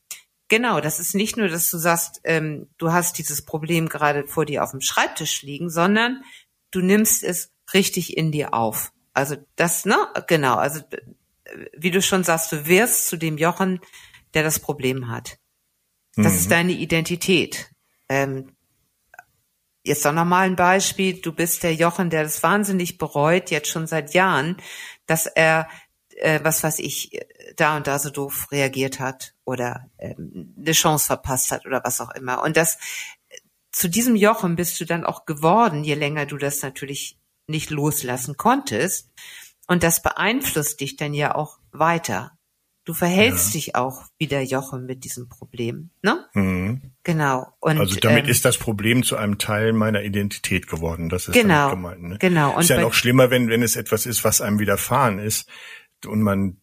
Genau, 0.48 0.82
das 0.82 1.00
ist 1.00 1.16
nicht 1.16 1.38
nur, 1.38 1.48
dass 1.48 1.72
du 1.72 1.78
sagst, 1.78 2.20
ähm, 2.26 2.68
du 2.78 2.92
hast 2.92 3.18
dieses 3.18 3.42
Problem 3.46 3.88
gerade 3.88 4.28
vor 4.28 4.46
dir 4.46 4.66
auf 4.66 4.72
dem 4.72 4.82
Schreibtisch 4.82 5.44
liegen, 5.44 5.70
sondern 5.70 6.26
du 6.72 6.82
nimmst 6.82 7.24
es 7.24 7.51
richtig 7.74 8.18
in 8.18 8.32
dir 8.32 8.54
auf. 8.54 8.92
Also 9.14 9.36
das, 9.56 9.86
ne? 9.86 9.98
Genau, 10.28 10.56
also 10.56 10.82
wie 11.78 11.92
du 11.92 12.02
schon 12.02 12.24
sagst, 12.24 12.52
du 12.52 12.66
wirst 12.66 13.08
zu 13.08 13.18
dem 13.18 13.38
Jochen, 13.38 13.80
der 14.34 14.44
das 14.44 14.60
Problem 14.60 15.10
hat. 15.10 15.38
Das 16.16 16.34
mhm. 16.34 16.40
ist 16.40 16.52
deine 16.52 16.72
Identität. 16.72 17.72
Ähm, 18.10 18.56
jetzt 19.84 20.06
noch 20.06 20.26
mal 20.26 20.48
ein 20.48 20.56
Beispiel. 20.56 21.22
Du 21.22 21.34
bist 21.34 21.64
der 21.64 21.74
Jochen, 21.74 22.10
der 22.10 22.24
das 22.24 22.44
wahnsinnig 22.44 22.98
bereut, 22.98 23.52
jetzt 23.52 23.70
schon 23.70 23.88
seit 23.88 24.14
Jahren, 24.14 24.58
dass 25.06 25.26
er, 25.26 25.68
äh, 26.18 26.40
was 26.44 26.64
weiß 26.64 26.80
ich, 26.80 27.20
da 27.56 27.78
und 27.78 27.88
da 27.88 28.00
so 28.00 28.10
doof 28.10 28.48
reagiert 28.52 29.00
hat 29.00 29.34
oder 29.44 29.90
ähm, 29.98 30.56
eine 30.58 30.72
Chance 30.72 31.08
verpasst 31.08 31.52
hat 31.52 31.66
oder 31.66 31.82
was 31.84 32.02
auch 32.02 32.12
immer. 32.12 32.44
Und 32.44 32.58
das 32.58 32.78
zu 33.72 33.90
diesem 33.90 34.16
Jochen 34.16 34.56
bist 34.56 34.80
du 34.82 34.86
dann 34.86 35.06
auch 35.06 35.26
geworden, 35.26 35.84
je 35.84 35.96
länger 35.96 36.26
du 36.26 36.38
das 36.38 36.62
natürlich 36.62 37.18
nicht 37.52 37.70
loslassen 37.70 38.38
konntest. 38.38 39.12
Und 39.68 39.84
das 39.84 40.02
beeinflusst 40.02 40.82
dich 40.82 40.96
dann 40.96 41.14
ja 41.14 41.36
auch 41.36 41.60
weiter. 41.72 42.32
Du 42.84 42.96
verhältst 42.96 43.50
ja. 43.50 43.60
dich 43.60 43.76
auch 43.76 44.06
wie 44.18 44.26
der 44.26 44.44
Jochen 44.44 44.88
mit 44.88 45.04
diesem 45.04 45.30
Problem, 45.30 45.92
ne? 46.02 46.26
Mhm. 46.34 46.82
Genau. 47.04 47.48
Und, 47.60 47.78
also 47.78 47.96
damit 48.00 48.24
ähm, 48.24 48.32
ist 48.32 48.44
das 48.44 48.58
Problem 48.58 49.04
zu 49.04 49.18
einem 49.18 49.38
Teil 49.38 49.72
meiner 49.72 50.02
Identität 50.02 50.68
geworden. 50.68 51.08
Das 51.08 51.28
ist 51.28 51.36
genau, 51.36 51.70
gemeint. 51.70 52.02
Ne? 52.02 52.18
Genau. 52.18 52.56
Und 52.56 52.62
ist 52.62 52.70
ja 52.70 52.82
noch 52.82 52.96
schlimmer, 52.96 53.30
wenn 53.30 53.50
wenn 53.50 53.62
es 53.62 53.76
etwas 53.76 54.08
ist, 54.08 54.24
was 54.24 54.42
einem 54.42 54.58
widerfahren 54.58 55.20
ist 55.20 55.48
und 56.08 56.22
man 56.22 56.58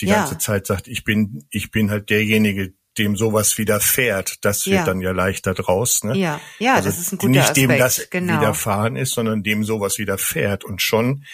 die 0.00 0.06
ja. 0.06 0.16
ganze 0.16 0.36
Zeit 0.36 0.66
sagt, 0.66 0.86
ich 0.86 1.04
bin, 1.04 1.44
ich 1.50 1.70
bin 1.70 1.90
halt 1.90 2.10
derjenige, 2.10 2.74
dem 2.98 3.16
sowas 3.16 3.58
widerfährt, 3.58 4.44
das 4.44 4.66
wird 4.66 4.76
ja. 4.76 4.84
dann 4.84 5.00
ja 5.00 5.12
leichter 5.12 5.54
draus. 5.54 6.04
Ne? 6.04 6.16
Ja, 6.16 6.40
ja, 6.58 6.74
also 6.74 6.88
das 6.88 6.98
ist 6.98 7.12
ein 7.12 7.18
guter 7.18 7.30
Nicht 7.30 7.50
Aspekt. 7.50 7.70
dem 7.70 7.78
das 7.78 8.10
genau. 8.10 8.40
widerfahren 8.40 8.96
ist, 8.96 9.12
sondern 9.12 9.42
dem 9.42 9.64
sowas 9.64 9.98
widerfährt. 9.98 10.64
Und 10.64 10.80
schon 10.80 11.24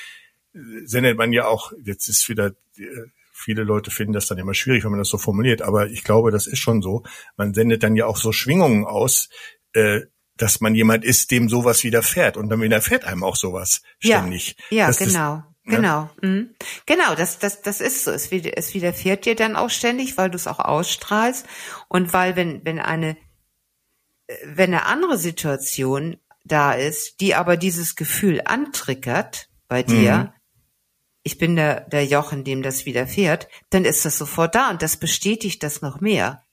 äh, 0.55 0.59
sendet 0.85 1.19
man 1.19 1.33
ja 1.33 1.47
auch, 1.47 1.73
jetzt 1.85 2.09
ist 2.09 2.29
wieder, 2.29 2.53
äh, 2.77 2.85
viele 3.33 3.63
Leute 3.63 3.91
finden 3.91 4.13
das 4.13 4.27
dann 4.27 4.39
immer 4.39 4.55
schwierig, 4.55 4.85
wenn 4.85 4.91
man 4.91 5.01
das 5.01 5.09
so 5.09 5.19
formuliert, 5.19 5.63
aber 5.63 5.89
ich 5.89 6.05
glaube, 6.05 6.31
das 6.31 6.47
ist 6.47 6.59
schon 6.59 6.83
so. 6.83 7.05
Man 7.37 7.55
sendet 7.55 7.83
dann 7.83 7.97
ja 7.97 8.07
auch 8.07 8.17
so 8.17 8.33
Schwingungen 8.33 8.85
aus, 8.85 9.29
äh, 9.73 10.03
dass 10.37 10.61
man 10.61 10.75
jemand 10.75 11.05
ist, 11.05 11.31
dem 11.31 11.49
sowas 11.49 11.85
widerfährt. 11.85 12.37
Und 12.39 12.49
dann 12.49 12.63
widerfährt 12.63 13.05
einem 13.05 13.23
auch 13.23 13.37
sowas 13.37 13.83
ständig. 13.99 14.57
Ja, 14.71 14.79
ja 14.79 14.87
das 14.87 14.99
genau. 14.99 15.37
Ist, 15.37 15.50
Ne? 15.71 15.77
Genau, 15.77 16.11
mhm. 16.21 16.55
genau, 16.87 17.15
das, 17.15 17.39
das, 17.39 17.63
das 17.63 17.81
ist 17.81 18.05
so. 18.05 18.11
Es, 18.11 18.31
es 18.33 18.75
widerfährt 18.75 19.25
dir 19.25 19.37
dann 19.37 19.57
auch 19.57 19.71
ständig, 19.71 20.17
weil 20.17 20.31
du 20.31 20.37
es 20.37 20.47
auch 20.47 20.59
ausstrahlst 20.59 21.47
und 21.89 22.13
weil 22.13 22.37
wenn, 22.37 22.65
wenn 22.65 22.79
eine, 22.79 23.17
wenn 24.45 24.75
eine 24.75 24.87
andere 24.87 25.19
Situation 25.19 26.17
da 26.45 26.73
ist, 26.73 27.21
die 27.21 27.35
aber 27.35 27.57
dieses 27.57 27.97
Gefühl 27.97 28.43
antriggert 28.45 29.49
bei 29.69 29.83
dir, 29.83 30.17
mhm. 30.17 30.33
ich 31.23 31.39
bin 31.39 31.57
der, 31.57 31.83
der 31.83 32.05
Jochen, 32.05 32.45
dem 32.45 32.63
das 32.63 32.87
widerfährt, 32.87 33.49
dann 33.71 33.85
ist 33.85 34.05
das 34.05 34.19
sofort 34.19 34.55
da 34.55 34.71
und 34.71 34.83
das 34.83 34.97
bestätigt 34.97 35.63
das 35.63 35.83
noch 35.83 36.01
mehr. 36.01 36.45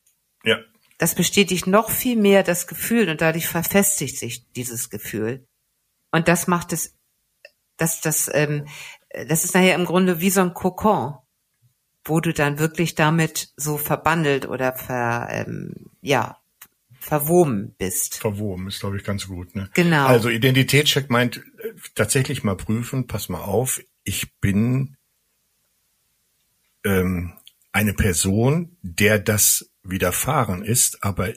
Ja. 0.43 0.59
Das 0.97 1.13
bestätigt 1.13 1.67
noch 1.67 1.89
viel 1.89 2.15
mehr 2.15 2.43
das 2.43 2.67
Gefühl 2.67 3.09
und 3.09 3.21
dadurch 3.21 3.47
verfestigt 3.47 4.17
sich 4.17 4.51
dieses 4.53 4.89
Gefühl. 4.89 5.47
Und 6.11 6.27
das 6.27 6.47
macht 6.47 6.73
es, 6.73 6.95
dass 7.77 8.01
das 8.01 8.29
ähm, 8.33 8.67
das 9.25 9.43
ist 9.43 9.53
nachher 9.53 9.75
im 9.75 9.85
Grunde 9.85 10.19
wie 10.19 10.29
so 10.29 10.41
ein 10.41 10.53
Kokon, 10.53 11.15
wo 12.03 12.19
du 12.19 12.33
dann 12.33 12.59
wirklich 12.59 12.95
damit 12.95 13.49
so 13.57 13.77
verbandelt 13.77 14.47
oder 14.47 14.73
ver, 14.73 15.27
ähm, 15.31 15.73
ja, 16.01 16.37
verwoben 16.99 17.75
bist. 17.77 18.17
Verwoben 18.17 18.67
ist, 18.67 18.79
glaube 18.81 18.97
ich, 18.97 19.03
ganz 19.03 19.27
gut. 19.27 19.55
Ne? 19.55 19.69
Genau. 19.73 20.07
Also 20.07 20.29
Identitätscheck 20.29 21.09
meint 21.09 21.37
äh, 21.37 21.73
tatsächlich 21.95 22.43
mal 22.43 22.57
prüfen, 22.57 23.07
pass 23.07 23.29
mal 23.29 23.41
auf, 23.41 23.81
ich 24.03 24.33
bin 24.39 24.97
ähm, 26.83 27.33
eine 27.71 27.93
Person, 27.93 28.77
der 28.81 29.19
das 29.19 29.71
widerfahren 29.83 30.63
ist, 30.63 31.03
aber 31.03 31.33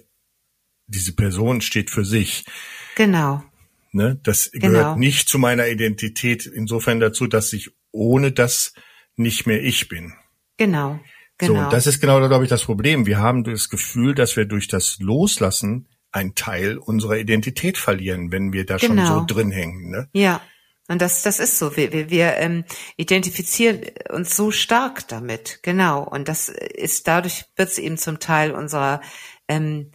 diese 0.87 1.15
Person 1.15 1.61
steht 1.61 1.91
für 1.91 2.05
sich. 2.05 2.45
Genau. 2.97 3.43
Ne? 3.93 4.21
Das 4.23 4.51
genau. 4.53 4.69
gehört 4.69 4.99
nicht 4.99 5.29
zu 5.29 5.39
meiner 5.39 5.69
Identität 5.69 6.47
insofern 6.47 7.01
dazu, 7.01 7.27
dass 7.27 7.53
ich 7.53 7.71
ohne 7.91 8.33
das 8.33 8.73
nicht 9.17 9.47
mehr 9.47 9.63
ich 9.63 9.89
bin. 9.89 10.15
Genau. 10.57 11.01
Genau. 11.39 11.65
So, 11.65 11.71
das 11.71 11.87
ist 11.87 12.01
genau, 12.01 12.19
glaube 12.29 12.45
ich, 12.45 12.51
das 12.51 12.65
Problem. 12.65 13.07
Wir 13.07 13.19
haben 13.19 13.45
das 13.45 13.71
Gefühl, 13.71 14.15
dass 14.15 14.37
wir 14.37 14.45
durch 14.45 14.69
das 14.69 14.99
Loslassen 15.01 15.89
einen 16.13 16.35
Teil 16.35 16.77
unserer 16.77 17.17
Identität 17.17 17.79
verlieren, 17.79 18.31
wenn 18.31 18.53
wir 18.53 18.67
da 18.67 18.77
genau. 18.77 19.07
schon 19.07 19.19
so 19.21 19.35
drin 19.35 19.51
hängen. 19.51 19.91
Ne? 19.91 20.09
Ja, 20.13 20.43
und 20.89 21.01
das, 21.01 21.23
das 21.23 21.39
ist 21.39 21.59
so. 21.59 21.77
Wir, 21.77 21.93
wir, 21.93 22.11
wir 22.11 22.37
ähm, 22.37 22.65
identifizieren 22.97 23.83
uns 24.11 24.37
so 24.37 24.51
stark 24.51 25.07
damit, 25.09 25.61
genau. 25.63 26.03
Und 26.03 26.29
das 26.29 26.49
ist 26.49 27.07
dadurch 27.07 27.45
wird 27.57 27.69
es 27.69 27.79
eben 27.79 27.97
zum 27.97 28.19
Teil 28.19 28.51
unserer 28.51 29.01
ähm, 29.49 29.93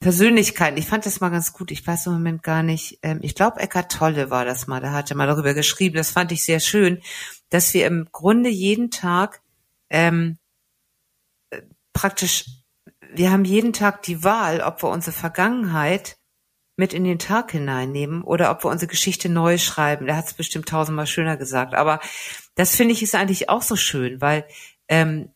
Persönlichkeiten. 0.00 0.76
Ich 0.76 0.86
fand 0.86 1.06
das 1.06 1.20
mal 1.20 1.30
ganz 1.30 1.52
gut. 1.52 1.70
Ich 1.70 1.86
weiß 1.86 2.06
im 2.06 2.12
Moment 2.14 2.42
gar 2.42 2.62
nicht. 2.62 2.98
Ähm, 3.02 3.20
ich 3.22 3.34
glaube, 3.34 3.60
Eckart 3.60 3.90
Tolle 3.90 4.30
war 4.30 4.44
das 4.44 4.66
mal. 4.66 4.80
Der 4.80 4.92
hatte 4.92 5.14
mal 5.14 5.26
darüber 5.26 5.54
geschrieben. 5.54 5.96
Das 5.96 6.10
fand 6.10 6.32
ich 6.32 6.44
sehr 6.44 6.60
schön, 6.60 7.02
dass 7.50 7.72
wir 7.74 7.86
im 7.86 8.08
Grunde 8.12 8.50
jeden 8.50 8.90
Tag 8.90 9.42
ähm, 9.90 10.38
äh, 11.50 11.62
praktisch, 11.92 12.44
wir 13.12 13.30
haben 13.30 13.44
jeden 13.44 13.72
Tag 13.72 14.02
die 14.02 14.22
Wahl, 14.22 14.60
ob 14.60 14.82
wir 14.82 14.90
unsere 14.90 15.16
Vergangenheit 15.16 16.18
mit 16.76 16.92
in 16.92 17.04
den 17.04 17.18
Tag 17.18 17.52
hineinnehmen 17.52 18.22
oder 18.22 18.50
ob 18.50 18.64
wir 18.64 18.70
unsere 18.70 18.90
Geschichte 18.90 19.30
neu 19.30 19.56
schreiben. 19.56 20.06
Der 20.06 20.16
hat 20.16 20.26
es 20.26 20.34
bestimmt 20.34 20.68
tausendmal 20.68 21.06
schöner 21.06 21.38
gesagt. 21.38 21.74
Aber 21.74 22.00
das 22.54 22.76
finde 22.76 22.92
ich 22.92 23.02
ist 23.02 23.14
eigentlich 23.14 23.48
auch 23.48 23.62
so 23.62 23.76
schön, 23.76 24.20
weil 24.20 24.46
ähm, 24.88 25.30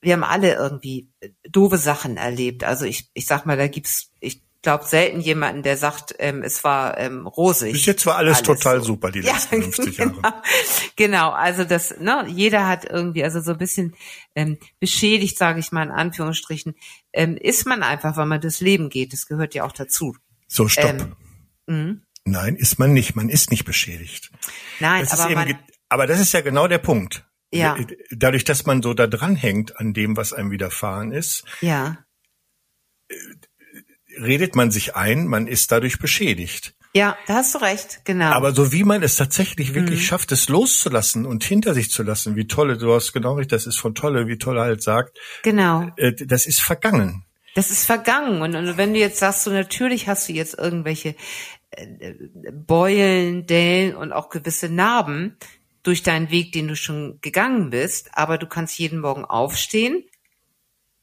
wir 0.00 0.12
haben 0.12 0.24
alle 0.24 0.54
irgendwie 0.54 1.10
doofe 1.50 1.78
Sachen 1.78 2.16
erlebt. 2.16 2.64
Also 2.64 2.84
ich, 2.84 3.10
ich 3.14 3.26
sag 3.26 3.46
mal, 3.46 3.56
da 3.56 3.66
gibt's, 3.66 4.10
ich 4.20 4.42
glaube 4.62 4.84
selten 4.84 5.20
jemanden, 5.20 5.62
der 5.62 5.76
sagt, 5.76 6.14
ähm, 6.18 6.42
es 6.42 6.64
war 6.64 6.98
ähm, 6.98 7.26
rosig. 7.26 7.72
Bis 7.72 7.86
jetzt 7.86 8.04
war 8.06 8.16
alles, 8.16 8.38
alles 8.38 8.46
total 8.46 8.80
so. 8.80 8.86
super 8.86 9.10
die 9.10 9.20
letzten 9.20 9.56
ja, 9.62 9.62
50 9.62 9.96
genau, 9.96 10.20
Jahre. 10.22 10.42
Genau, 10.96 11.30
also 11.30 11.64
das, 11.64 11.98
ne, 12.00 12.24
jeder 12.28 12.66
hat 12.66 12.84
irgendwie, 12.84 13.22
also 13.22 13.40
so 13.40 13.52
ein 13.52 13.58
bisschen 13.58 13.94
ähm, 14.34 14.58
beschädigt, 14.80 15.38
sage 15.38 15.60
ich 15.60 15.72
mal 15.72 15.84
in 15.84 15.92
Anführungsstrichen, 15.92 16.74
ähm, 17.12 17.36
ist 17.36 17.66
man 17.66 17.82
einfach, 17.82 18.16
weil 18.16 18.26
man 18.26 18.40
das 18.40 18.60
Leben 18.60 18.90
geht. 18.90 19.12
Das 19.12 19.26
gehört 19.26 19.54
ja 19.54 19.64
auch 19.64 19.72
dazu. 19.72 20.16
So, 20.48 20.68
stopp. 20.68 21.14
Ähm, 21.68 22.02
Nein, 22.24 22.56
ist 22.56 22.78
man 22.78 22.92
nicht. 22.92 23.14
Man 23.14 23.28
ist 23.28 23.50
nicht 23.50 23.64
beschädigt. 23.64 24.30
Nein, 24.80 25.06
das 25.08 25.18
aber 25.20 25.32
man, 25.34 25.58
aber 25.88 26.06
das 26.06 26.20
ist 26.20 26.32
ja 26.32 26.40
genau 26.40 26.66
der 26.66 26.78
Punkt. 26.78 27.25
Ja. 27.52 27.76
Dadurch, 28.10 28.44
dass 28.44 28.66
man 28.66 28.82
so 28.82 28.92
da 28.94 29.06
dran 29.06 29.36
hängt 29.36 29.78
an 29.78 29.94
dem, 29.94 30.16
was 30.16 30.32
einem 30.32 30.50
widerfahren 30.50 31.12
ist, 31.12 31.44
ja. 31.60 31.98
redet 34.20 34.56
man 34.56 34.70
sich 34.70 34.96
ein, 34.96 35.26
man 35.26 35.46
ist 35.46 35.70
dadurch 35.72 35.98
beschädigt. 35.98 36.74
Ja, 36.96 37.14
da 37.26 37.34
hast 37.34 37.54
du 37.54 37.58
recht, 37.58 38.00
genau. 38.04 38.30
Aber 38.30 38.54
so 38.54 38.72
wie 38.72 38.82
man 38.82 39.02
es 39.02 39.16
tatsächlich 39.16 39.74
wirklich 39.74 40.00
mhm. 40.00 40.04
schafft, 40.04 40.32
es 40.32 40.48
loszulassen 40.48 41.26
und 41.26 41.44
hinter 41.44 41.74
sich 41.74 41.90
zu 41.90 42.02
lassen, 42.02 42.36
wie 42.36 42.46
tolle, 42.46 42.78
du 42.78 42.94
hast 42.94 43.12
genau 43.12 43.34
recht, 43.34 43.52
das 43.52 43.66
ist 43.66 43.76
von 43.76 43.94
Tolle, 43.94 44.28
wie 44.28 44.38
Tolle 44.38 44.62
halt 44.62 44.82
sagt. 44.82 45.18
Genau. 45.42 45.90
Äh, 45.98 46.14
das 46.14 46.46
ist 46.46 46.62
vergangen. 46.62 47.26
Das 47.54 47.70
ist 47.70 47.84
vergangen. 47.84 48.40
Und, 48.40 48.54
und 48.54 48.78
wenn 48.78 48.94
du 48.94 48.98
jetzt 48.98 49.18
sagst, 49.18 49.44
so 49.44 49.50
natürlich 49.50 50.08
hast 50.08 50.26
du 50.28 50.32
jetzt 50.32 50.58
irgendwelche 50.58 51.16
äh, 51.70 52.14
Beulen, 52.50 53.46
Dellen 53.46 53.94
und 53.94 54.12
auch 54.12 54.30
gewisse 54.30 54.70
Narben, 54.70 55.36
durch 55.86 56.02
deinen 56.02 56.30
Weg, 56.30 56.52
den 56.52 56.68
du 56.68 56.76
schon 56.76 57.18
gegangen 57.20 57.70
bist, 57.70 58.10
aber 58.12 58.38
du 58.38 58.46
kannst 58.46 58.78
jeden 58.78 59.00
Morgen 59.00 59.24
aufstehen 59.24 60.04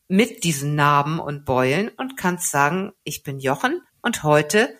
mit 0.08 0.44
diesen 0.44 0.75
Narben 0.75 1.20
und 1.20 1.46
Beulen 1.46 1.90
und 1.90 2.18
kannst 2.18 2.52
sagen, 2.52 2.92
ich 3.04 3.24
bin 3.24 3.40
Jochen 3.40 3.82
und 4.02 4.24
heute 4.24 4.78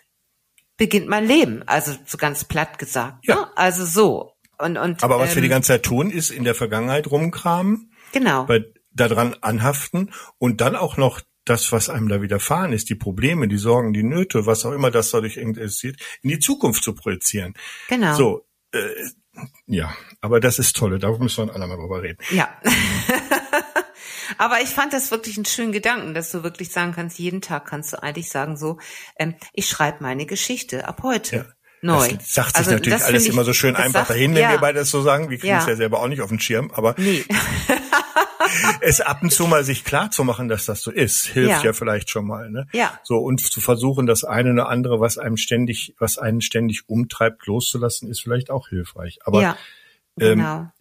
beginnt 0.78 1.08
mein 1.08 1.26
Leben. 1.26 1.64
Also 1.66 1.94
so 2.06 2.18
ganz 2.18 2.44
platt 2.44 2.78
gesagt. 2.78 3.26
Ja. 3.26 3.36
Ne? 3.36 3.48
Also 3.56 3.86
so. 3.86 4.34
Und, 4.58 4.78
und, 4.78 5.04
aber 5.04 5.20
was 5.20 5.30
ähm, 5.30 5.36
wir 5.36 5.42
die 5.42 5.48
ähm, 5.48 5.52
ganze 5.52 5.68
Zeit 5.68 5.84
tun, 5.84 6.12
ist 6.12 6.30
in 6.30 6.44
der 6.44 6.56
Vergangenheit 6.56 7.10
rumkramen 7.10 7.90
Genau. 8.14 8.46
Bei, 8.46 8.64
daran 8.92 9.36
anhaften 9.42 10.12
und 10.38 10.62
dann 10.62 10.76
auch 10.76 10.98
noch 10.98 11.22
das, 11.46 11.72
was 11.72 11.90
einem 11.90 12.08
da 12.08 12.22
widerfahren 12.22 12.72
ist, 12.72 12.90
die 12.90 12.96
Probleme, 12.96 13.48
die 13.48 13.58
Sorgen, 13.58 13.92
die 13.92 14.04
Nöte, 14.04 14.46
was 14.46 14.66
auch 14.66 14.72
immer 14.72 14.92
das 14.92 15.12
dadurch 15.12 15.36
interessiert, 15.36 16.00
in 16.22 16.30
die 16.30 16.40
Zukunft 16.40 16.84
zu 16.84 16.94
projizieren. 16.94 17.56
Genau. 17.90 18.16
So, 18.16 18.46
äh, 18.72 18.80
ja, 19.66 19.96
aber 20.22 20.40
das 20.40 20.60
ist 20.60 20.76
toll, 20.76 21.00
da 21.00 21.10
müssen 21.18 21.38
wir 21.38 21.44
ein 21.44 21.56
andermal 21.56 21.78
drüber 21.78 22.02
reden. 22.02 22.20
Ja. 22.32 22.50
Aber 24.38 24.62
ich 24.62 24.70
fand 24.70 24.94
das 24.94 25.12
wirklich 25.12 25.38
einen 25.38 25.46
schönen 25.46 25.72
Gedanken, 25.72 26.14
dass 26.14 26.32
du 26.32 26.44
wirklich 26.44 26.72
sagen 26.72 26.94
kannst, 26.94 27.20
jeden 27.20 27.42
Tag 27.42 27.66
kannst 27.66 27.94
du 27.94 28.02
eigentlich 28.02 28.30
sagen 28.30 28.58
so, 28.58 28.80
ähm, 29.18 29.36
ich 29.54 29.68
schreibe 29.68 29.98
meine 30.02 30.26
Geschichte 30.26 30.88
ab 30.88 31.02
heute. 31.04 31.36
Ja. 31.36 31.46
Neu. 31.82 32.14
Das 32.14 32.34
sagt 32.34 32.50
sich 32.50 32.58
also, 32.58 32.72
natürlich 32.72 33.04
alles 33.04 33.24
ich, 33.24 33.30
immer 33.30 33.44
so 33.44 33.52
schön 33.52 33.76
einfach 33.76 34.02
sagt, 34.02 34.12
dahin, 34.12 34.34
wenn 34.34 34.44
ja. 34.44 34.52
wir 34.52 34.58
beide 34.60 34.80
das 34.80 34.90
so 34.90 35.02
sagen. 35.02 35.30
Wir 35.30 35.38
kriegen 35.38 35.52
ja. 35.52 35.60
es 35.60 35.68
ja 35.68 35.76
selber 35.76 36.00
auch 36.00 36.08
nicht 36.08 36.22
auf 36.22 36.30
den 36.30 36.40
Schirm, 36.40 36.72
aber 36.74 36.96
nee. 36.98 37.26
es 38.82 39.02
ab 39.02 39.24
und 39.24 39.32
zu 39.32 39.48
mal 39.48 39.64
sich 39.64 39.84
klar 39.84 40.12
zu 40.12 40.24
machen, 40.24 40.48
dass 40.48 40.66
das 40.66 40.82
so 40.82 40.92
ist, 40.92 41.26
hilft 41.26 41.50
ja, 41.50 41.64
ja 41.64 41.74
vielleicht 41.74 42.10
schon 42.10 42.26
mal. 42.26 42.50
Ne? 42.50 42.68
Ja. 42.74 43.00
So 43.04 43.18
und 43.18 43.42
zu 43.42 43.62
versuchen, 43.62 44.06
das 44.06 44.24
eine 44.24 44.54
oder 44.54 44.70
andere, 44.70 45.00
was 45.00 45.18
einem 45.18 45.38
ständig, 45.38 45.96
was 46.00 46.18
einen 46.18 46.42
ständig 46.42 46.88
umtreibt, 46.88 47.46
loszulassen, 47.46 48.10
ist 48.10 48.22
vielleicht 48.22 48.50
auch 48.50 48.70
hilfreich. 48.70 49.20
Aber 49.26 49.42
ja, 49.42 49.58
ähm, 50.20 50.38
genau. 50.38 50.58
Ähm, 50.58 50.72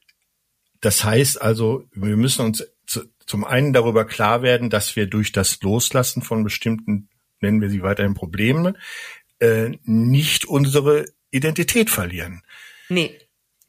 das 0.80 1.04
heißt 1.04 1.40
also, 1.40 1.84
wir 1.92 2.16
müssen 2.16 2.44
uns 2.44 2.66
zu, 2.86 3.02
zum 3.26 3.44
einen 3.44 3.72
darüber 3.72 4.04
klar 4.04 4.42
werden, 4.42 4.68
dass 4.68 4.96
wir 4.96 5.06
durch 5.06 5.32
das 5.32 5.62
Loslassen 5.62 6.22
von 6.22 6.44
bestimmten, 6.44 7.08
nennen 7.40 7.60
wir 7.60 7.70
sie 7.70 7.82
weiterhin 7.82 8.14
Problemen, 8.14 8.76
äh, 9.38 9.70
nicht 9.84 10.44
unsere 10.44 11.06
Identität 11.30 11.88
verlieren. 11.88 12.42
Nee, 12.88 13.18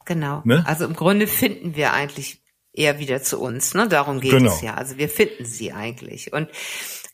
genau. 0.05 0.41
Ne? 0.43 0.63
Also 0.67 0.85
im 0.85 0.93
Grunde 0.93 1.27
finden 1.27 1.75
wir 1.75 1.93
eigentlich 1.93 2.42
eher 2.73 2.99
wieder 2.99 3.21
zu 3.21 3.39
uns. 3.39 3.73
Ne? 3.73 3.87
Darum 3.87 4.19
geht 4.19 4.31
genau. 4.31 4.51
es 4.51 4.61
ja. 4.61 4.73
Also 4.73 4.97
wir 4.97 5.09
finden 5.09 5.45
sie 5.45 5.71
eigentlich. 5.71 6.33
Und 6.33 6.49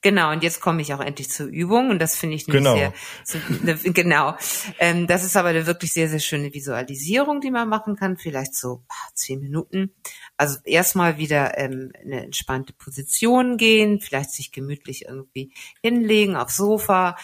Genau, 0.02 0.32
und 0.32 0.44
jetzt 0.44 0.62
komme 0.62 0.82
ich 0.82 0.94
auch 0.94 1.02
endlich 1.02 1.30
zur 1.30 1.48
Übung 1.48 1.90
und 1.90 2.00
das 2.00 2.16
finde 2.16 2.38
ich 2.38 2.46
genau. 2.46 2.74
sehr, 2.74 2.94
so, 3.26 3.38
ne, 3.64 3.76
genau. 3.84 4.38
Ähm, 4.80 5.08
das 5.08 5.26
ist 5.26 5.36
aber 5.36 5.50
eine 5.50 5.68
wirklich 5.68 5.92
sehr, 5.92 6.08
sehr 6.08 6.20
schöne 6.20 6.54
Visualisierung, 6.54 7.42
die 7.42 7.52
man 7.52 7.68
machen 7.68 7.98
kann, 7.98 8.16
vielleicht 8.16 8.56
so 8.56 8.84
ah, 8.88 9.10
zehn 9.14 9.42
Minuten. 9.42 9.94
Also 10.38 10.58
erstmal 10.64 11.18
wieder 11.18 11.58
ähm, 11.58 11.92
eine 12.02 12.24
entspannte 12.24 12.72
Position 12.72 13.58
gehen, 13.58 14.00
vielleicht 14.00 14.32
sich 14.32 14.54
gemütlich 14.54 15.06
irgendwie 15.06 15.52
hinlegen 15.84 16.38
aufs 16.38 16.56
Sofa 16.56 17.18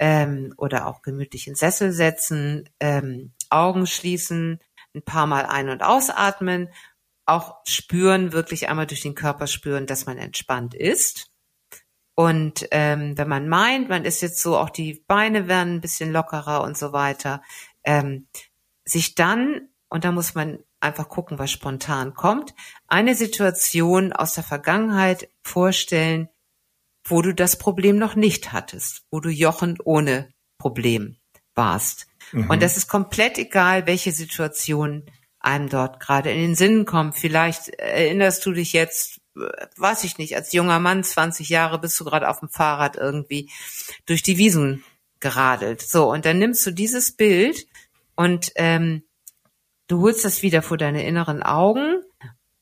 ähm, 0.00 0.52
oder 0.56 0.88
auch 0.88 1.02
gemütlich 1.02 1.46
in 1.46 1.54
Sessel 1.54 1.92
setzen, 1.92 2.68
ähm, 2.80 3.34
Augen 3.50 3.86
schließen, 3.86 4.58
ein 4.96 5.02
paar 5.02 5.28
Mal 5.28 5.46
ein- 5.46 5.68
und 5.68 5.84
ausatmen, 5.84 6.70
auch 7.26 7.56
spüren, 7.64 8.32
wirklich 8.32 8.68
einmal 8.68 8.86
durch 8.86 9.02
den 9.02 9.14
Körper 9.14 9.46
spüren, 9.46 9.86
dass 9.86 10.06
man 10.06 10.16
entspannt 10.16 10.74
ist. 10.74 11.30
Und 12.14 12.66
ähm, 12.70 13.18
wenn 13.18 13.28
man 13.28 13.48
meint, 13.48 13.90
man 13.90 14.04
ist 14.04 14.22
jetzt 14.22 14.40
so, 14.40 14.56
auch 14.56 14.70
die 14.70 15.04
Beine 15.06 15.48
werden 15.48 15.74
ein 15.74 15.80
bisschen 15.80 16.12
lockerer 16.12 16.62
und 16.62 16.78
so 16.78 16.92
weiter, 16.92 17.42
ähm, 17.84 18.26
sich 18.84 19.14
dann, 19.14 19.68
und 19.88 20.04
da 20.04 20.12
muss 20.12 20.34
man 20.34 20.60
einfach 20.80 21.08
gucken, 21.08 21.38
was 21.38 21.50
spontan 21.50 22.14
kommt, 22.14 22.54
eine 22.86 23.14
Situation 23.14 24.12
aus 24.12 24.34
der 24.34 24.44
Vergangenheit 24.44 25.28
vorstellen, 25.42 26.28
wo 27.04 27.22
du 27.22 27.34
das 27.34 27.58
Problem 27.58 27.98
noch 27.98 28.14
nicht 28.14 28.52
hattest, 28.52 29.04
wo 29.10 29.20
du 29.20 29.28
Jochen 29.28 29.78
ohne 29.84 30.32
Problem 30.58 31.18
warst. 31.54 32.06
Mhm. 32.32 32.50
Und 32.50 32.62
das 32.62 32.76
ist 32.76 32.88
komplett 32.88 33.38
egal, 33.38 33.86
welche 33.86 34.12
Situation 34.12 35.04
einem 35.46 35.68
dort 35.68 36.00
gerade 36.00 36.30
in 36.30 36.40
den 36.40 36.54
Sinn 36.56 36.84
kommt. 36.84 37.16
Vielleicht 37.16 37.68
erinnerst 37.68 38.44
du 38.44 38.52
dich 38.52 38.72
jetzt, 38.72 39.20
weiß 39.76 40.04
ich 40.04 40.18
nicht, 40.18 40.34
als 40.34 40.52
junger 40.52 40.80
Mann, 40.80 41.04
20 41.04 41.48
Jahre, 41.48 41.78
bist 41.78 41.98
du 42.00 42.04
gerade 42.04 42.28
auf 42.28 42.40
dem 42.40 42.48
Fahrrad 42.48 42.96
irgendwie 42.96 43.48
durch 44.06 44.22
die 44.22 44.38
Wiesen 44.38 44.82
geradelt. 45.20 45.82
So, 45.82 46.10
und 46.10 46.26
dann 46.26 46.38
nimmst 46.38 46.66
du 46.66 46.72
dieses 46.72 47.12
Bild 47.12 47.66
und 48.16 48.50
ähm, 48.56 49.04
du 49.86 50.00
holst 50.00 50.24
das 50.24 50.42
wieder 50.42 50.62
vor 50.62 50.78
deine 50.78 51.06
inneren 51.06 51.42
Augen 51.44 52.02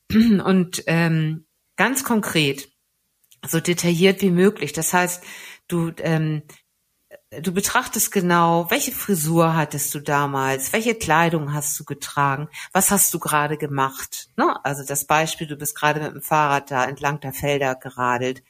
und 0.11 0.83
ähm, 0.85 1.45
ganz 1.77 2.03
konkret, 2.03 2.69
so 3.47 3.59
detailliert 3.59 4.21
wie 4.21 4.31
möglich. 4.31 4.73
Das 4.73 4.93
heißt, 4.93 5.23
du 5.67 5.91
ähm, 5.99 6.43
du 7.31 7.51
betrachtest 7.51 8.11
genau, 8.11 8.69
welche 8.69 8.91
Frisur 8.91 9.55
hattest 9.55 9.93
du 9.93 9.99
damals, 9.99 10.73
welche 10.73 10.95
Kleidung 10.95 11.53
hast 11.53 11.79
du 11.79 11.83
getragen, 11.83 12.49
was 12.71 12.91
hast 12.91 13.13
du 13.13 13.19
gerade 13.19 13.57
gemacht. 13.57 14.29
Ne? 14.37 14.63
Also 14.63 14.83
das 14.85 15.05
Beispiel, 15.05 15.47
du 15.47 15.55
bist 15.55 15.75
gerade 15.75 15.99
mit 15.99 16.13
dem 16.13 16.21
Fahrrad 16.21 16.71
da 16.71 16.85
entlang 16.85 17.19
der 17.19 17.33
Felder 17.33 17.75
geradelt. 17.75 18.43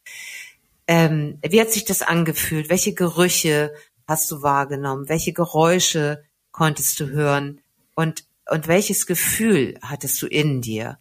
Ähm, 0.88 1.39
wie 1.41 1.61
hat 1.61 1.71
sich 1.71 1.85
das 1.85 2.01
angefühlt? 2.01 2.69
Welche 2.69 2.93
Gerüche 2.93 3.73
hast 4.07 4.29
du 4.31 4.41
wahrgenommen? 4.41 5.09
Welche 5.09 5.33
Geräusche 5.33 6.23
konntest 6.51 6.99
du 6.99 7.07
hören? 7.07 7.61
Und, 7.95 8.25
und 8.49 8.67
welches 8.67 9.07
Gefühl 9.07 9.79
hattest 9.81 10.21
du 10.21 10.27
in 10.27 10.61
dir? 10.61 10.99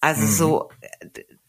Also 0.00 0.22
mhm. 0.22 0.30
so, 0.30 0.70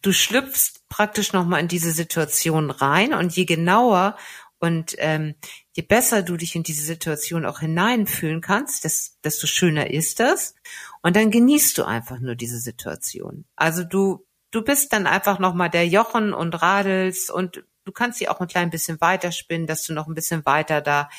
du 0.02 0.12
schlüpfst 0.12 0.88
praktisch 0.90 1.34
nochmal 1.34 1.62
in 1.62 1.68
diese 1.68 1.92
Situation 1.92 2.72
rein 2.72 3.14
und 3.14 3.36
je 3.36 3.46
genauer 3.46 4.16
und 4.60 4.96
ähm, 5.00 5.36
je 5.76 5.84
besser 5.84 6.24
du 6.24 6.38
dich 6.38 6.56
in 6.56 6.64
diese 6.64 6.86
Situation 6.86 7.46
auch 7.46 7.60
hineinfühlen 7.60 8.42
kannst, 8.42 8.84
desto 9.24 9.48
schöner 9.48 9.92
ist 9.92 10.20
das. 10.20 10.56
Und 11.02 11.16
dann 11.16 11.30
genießt 11.30 11.78
du 11.78 11.84
einfach 11.84 12.20
nur 12.20 12.36
diese 12.36 12.60
Situation. 12.60 13.46
Also 13.56 13.84
du, 13.84 14.26
du 14.52 14.64
bist 14.64 14.94
dann 14.94 15.08
einfach 15.08 15.40
nochmal 15.40 15.70
der 15.70 15.88
Jochen 15.88 16.34
und 16.34 16.62
radelst 16.62 17.30
und 17.30 17.64
du 17.84 17.92
kannst 17.92 18.18
sie 18.20 18.30
auch 18.30 18.40
ein 18.40 18.48
klein 18.48 18.70
bisschen 18.70 19.00
weiterspinnen, 19.02 19.68
dass 19.68 19.84
du 19.84 19.94
noch 19.94 20.08
ein 20.08 20.16
bisschen 20.16 20.46
weiter 20.46 20.82
da 20.82 21.10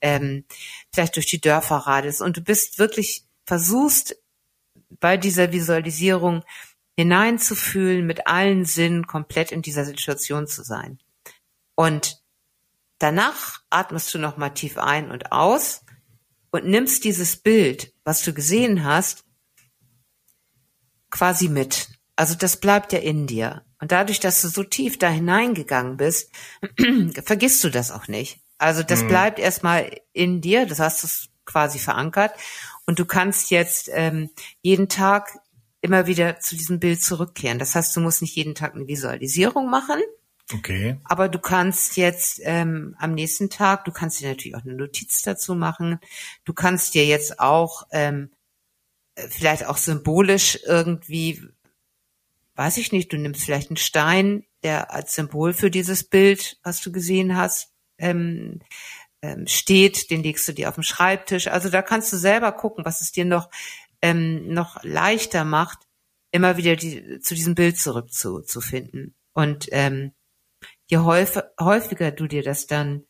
ähm, 0.00 0.44
vielleicht 0.92 1.16
durch 1.16 1.26
die 1.26 1.40
Dörfer 1.40 1.76
radelst. 1.76 2.22
Und 2.22 2.36
du 2.36 2.40
bist 2.40 2.78
wirklich, 2.78 3.26
versuchst 3.44 4.16
bei 5.00 5.16
dieser 5.16 5.52
Visualisierung 5.52 6.44
hineinzufühlen, 6.96 8.06
mit 8.06 8.28
allen 8.28 8.64
Sinnen 8.64 9.06
komplett 9.06 9.52
in 9.52 9.62
dieser 9.62 9.84
Situation 9.84 10.46
zu 10.46 10.62
sein. 10.62 11.00
Und 11.76 12.23
Danach 13.04 13.60
atmest 13.68 14.14
du 14.14 14.18
nochmal 14.18 14.54
tief 14.54 14.78
ein 14.78 15.10
und 15.10 15.30
aus 15.30 15.82
und 16.50 16.64
nimmst 16.64 17.04
dieses 17.04 17.36
Bild, 17.36 17.92
was 18.02 18.22
du 18.22 18.32
gesehen 18.32 18.82
hast, 18.82 19.24
quasi 21.10 21.50
mit. 21.50 21.90
Also 22.16 22.34
das 22.34 22.60
bleibt 22.60 22.94
ja 22.94 23.00
in 23.00 23.26
dir. 23.26 23.62
Und 23.78 23.92
dadurch, 23.92 24.20
dass 24.20 24.40
du 24.40 24.48
so 24.48 24.64
tief 24.64 24.98
da 24.98 25.10
hineingegangen 25.10 25.98
bist, 25.98 26.32
vergisst 27.26 27.62
du 27.62 27.68
das 27.68 27.90
auch 27.90 28.08
nicht. 28.08 28.40
Also 28.56 28.82
das 28.82 29.02
mhm. 29.02 29.08
bleibt 29.08 29.38
erstmal 29.38 30.00
in 30.14 30.40
dir, 30.40 30.64
das 30.64 30.80
hast 30.80 31.04
du 31.04 31.08
quasi 31.44 31.78
verankert. 31.78 32.32
Und 32.86 32.98
du 32.98 33.04
kannst 33.04 33.50
jetzt 33.50 33.90
ähm, 33.92 34.30
jeden 34.62 34.88
Tag 34.88 35.40
immer 35.82 36.06
wieder 36.06 36.40
zu 36.40 36.56
diesem 36.56 36.80
Bild 36.80 37.02
zurückkehren. 37.02 37.58
Das 37.58 37.74
heißt, 37.74 37.94
du 37.94 38.00
musst 38.00 38.22
nicht 38.22 38.34
jeden 38.34 38.54
Tag 38.54 38.74
eine 38.74 38.86
Visualisierung 38.86 39.68
machen, 39.68 40.00
Okay. 40.52 40.98
Aber 41.04 41.28
du 41.28 41.38
kannst 41.38 41.96
jetzt 41.96 42.40
ähm, 42.42 42.94
am 42.98 43.14
nächsten 43.14 43.48
Tag, 43.48 43.84
du 43.86 43.92
kannst 43.92 44.20
dir 44.20 44.28
natürlich 44.28 44.56
auch 44.56 44.64
eine 44.64 44.74
Notiz 44.74 45.22
dazu 45.22 45.54
machen. 45.54 45.98
Du 46.44 46.52
kannst 46.52 46.94
dir 46.94 47.06
jetzt 47.06 47.40
auch 47.40 47.86
ähm, 47.92 48.30
vielleicht 49.16 49.66
auch 49.66 49.78
symbolisch 49.78 50.58
irgendwie, 50.66 51.42
weiß 52.56 52.76
ich 52.76 52.92
nicht, 52.92 53.12
du 53.12 53.16
nimmst 53.16 53.42
vielleicht 53.42 53.70
einen 53.70 53.78
Stein, 53.78 54.44
der 54.62 54.92
als 54.92 55.14
Symbol 55.14 55.54
für 55.54 55.70
dieses 55.70 56.04
Bild, 56.04 56.58
was 56.62 56.80
du 56.80 56.92
gesehen 56.92 57.36
hast, 57.36 57.72
ähm, 57.98 58.60
ähm, 59.22 59.46
steht, 59.46 60.10
den 60.10 60.22
legst 60.22 60.46
du 60.46 60.52
dir 60.52 60.68
auf 60.68 60.74
den 60.74 60.84
Schreibtisch. 60.84 61.46
Also 61.46 61.70
da 61.70 61.80
kannst 61.80 62.12
du 62.12 62.18
selber 62.18 62.52
gucken, 62.52 62.84
was 62.84 63.00
es 63.00 63.12
dir 63.12 63.24
noch 63.24 63.50
ähm, 64.02 64.52
noch 64.52 64.84
leichter 64.84 65.46
macht, 65.46 65.78
immer 66.30 66.58
wieder 66.58 66.76
die, 66.76 67.20
zu 67.20 67.34
diesem 67.34 67.54
Bild 67.54 67.78
zurückzufinden. 67.78 69.14
Und 69.32 69.68
ähm, 69.72 70.12
je 70.86 70.98
häufiger 70.98 72.10
du 72.10 72.26
dir 72.26 72.42
das 72.42 72.66
dann 72.66 73.04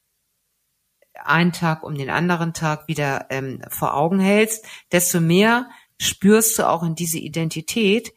einen 1.15 1.53
Tag 1.53 1.83
um 1.83 1.95
den 1.95 2.11
anderen 2.11 2.55
Tag 2.55 2.89
wieder 2.89 3.27
ähm, 3.31 3.63
vor 3.69 3.95
Augen 3.95 4.21
hältst, 4.21 4.67
desto 4.93 5.21
mehr 5.21 5.69
spürst 5.99 6.59
du 6.59 6.69
auch 6.69 6.83
in 6.83 6.95
diese 6.95 7.19
Identität, 7.19 8.13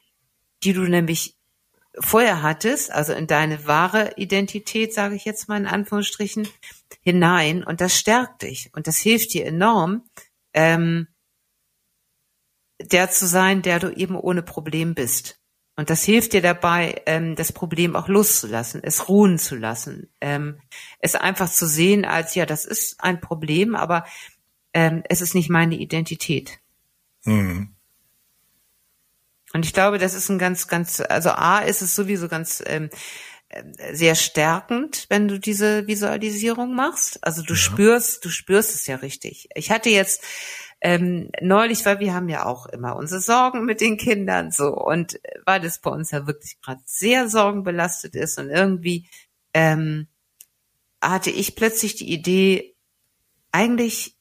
die 0.64 0.74
du 0.74 0.82
nämlich 0.82 1.38
vorher 2.00 2.42
hattest, 2.42 2.92
also 2.92 3.14
in 3.14 3.28
deine 3.28 3.66
wahre 3.68 4.14
Identität, 4.18 4.94
sage 4.94 5.16
ich 5.16 5.26
jetzt 5.26 5.48
mal 5.48 5.58
in 5.58 5.68
Anführungsstrichen, 5.68 6.48
hinein. 7.02 7.64
Und 7.64 7.82
das 7.82 7.98
stärkt 7.98 8.44
dich 8.44 8.70
und 8.74 8.88
das 8.88 8.98
hilft 8.98 9.34
dir 9.34 9.46
enorm, 9.46 10.04
ähm, 10.54 11.08
der 12.80 13.10
zu 13.10 13.26
sein, 13.28 13.62
der 13.62 13.80
du 13.80 13.92
eben 13.92 14.16
ohne 14.16 14.44
Problem 14.44 14.94
bist. 14.94 15.40
Und 15.78 15.92
das 15.92 16.04
hilft 16.04 16.34
dir 16.34 16.42
dabei, 16.42 17.04
ähm, 17.06 17.36
das 17.36 17.54
Problem 17.54 17.96
auch 17.96 18.08
loszulassen, 18.08 18.82
es 18.84 19.08
ruhen 19.08 19.38
zu 19.38 19.56
lassen, 19.56 20.10
ähm, 20.20 20.60
es 21.00 21.14
einfach 21.14 21.50
zu 21.50 21.68
sehen 21.68 22.04
als, 22.04 22.34
ja, 22.34 22.48
das 22.48 22.66
ist 22.66 23.00
ein 23.00 23.22
Problem, 23.22 23.76
aber 23.76 24.04
ähm, 24.74 25.04
es 25.08 25.22
ist 25.22 25.36
nicht 25.36 25.52
meine 25.52 25.76
Identität. 25.76 26.60
Hm. 27.26 27.76
Und 29.54 29.66
ich 29.66 29.74
glaube, 29.74 30.00
das 30.00 30.16
ist 30.16 30.30
ein 30.30 30.40
ganz, 30.40 30.68
ganz, 30.68 31.00
also 31.00 31.30
A 31.30 31.60
ist 31.60 31.84
es 31.84 31.96
sowieso 31.96 32.28
ganz 32.28 32.64
ähm, 32.66 32.90
sehr 33.94 34.16
stärkend, 34.16 35.06
wenn 35.10 35.28
du 35.28 35.40
diese 35.40 35.86
Visualisierung 35.86 36.76
machst. 36.76 37.24
Also 37.24 37.44
du 37.44 37.54
ja. 37.54 37.60
spürst, 37.60 38.26
du 38.26 38.30
spürst 38.30 38.74
es 38.74 38.88
ja 38.88 38.98
richtig. 38.98 39.48
Ich 39.56 39.72
hatte 39.72 39.90
jetzt 39.90 40.24
ähm, 40.82 41.32
neulich, 41.42 41.86
weil 41.86 42.00
wir 42.00 42.14
haben 42.14 42.30
ja 42.30 42.46
auch 42.46 42.68
immer 42.68 42.96
unsere 42.96 43.22
Sorgen 43.22 43.66
mit 43.66 43.82
den 43.82 43.98
Kindern 43.98 44.52
so. 44.52 44.76
Und 44.76 45.20
weil 45.46 45.60
das 45.60 45.80
bei 45.80 45.90
uns 45.90 46.12
ja 46.12 46.28
wirklich 46.28 46.60
gerade 46.62 46.82
sehr 46.86 47.30
sorgenbelastet 47.30 48.16
ist 48.16 48.38
und 48.38 48.50
irgendwie 48.50 49.08
ähm, 49.54 50.08
hatte 51.02 51.32
ich 51.32 51.56
plötzlich 51.56 51.96
die 51.96 52.12
Idee, 52.12 52.76
eigentlich 53.52 54.16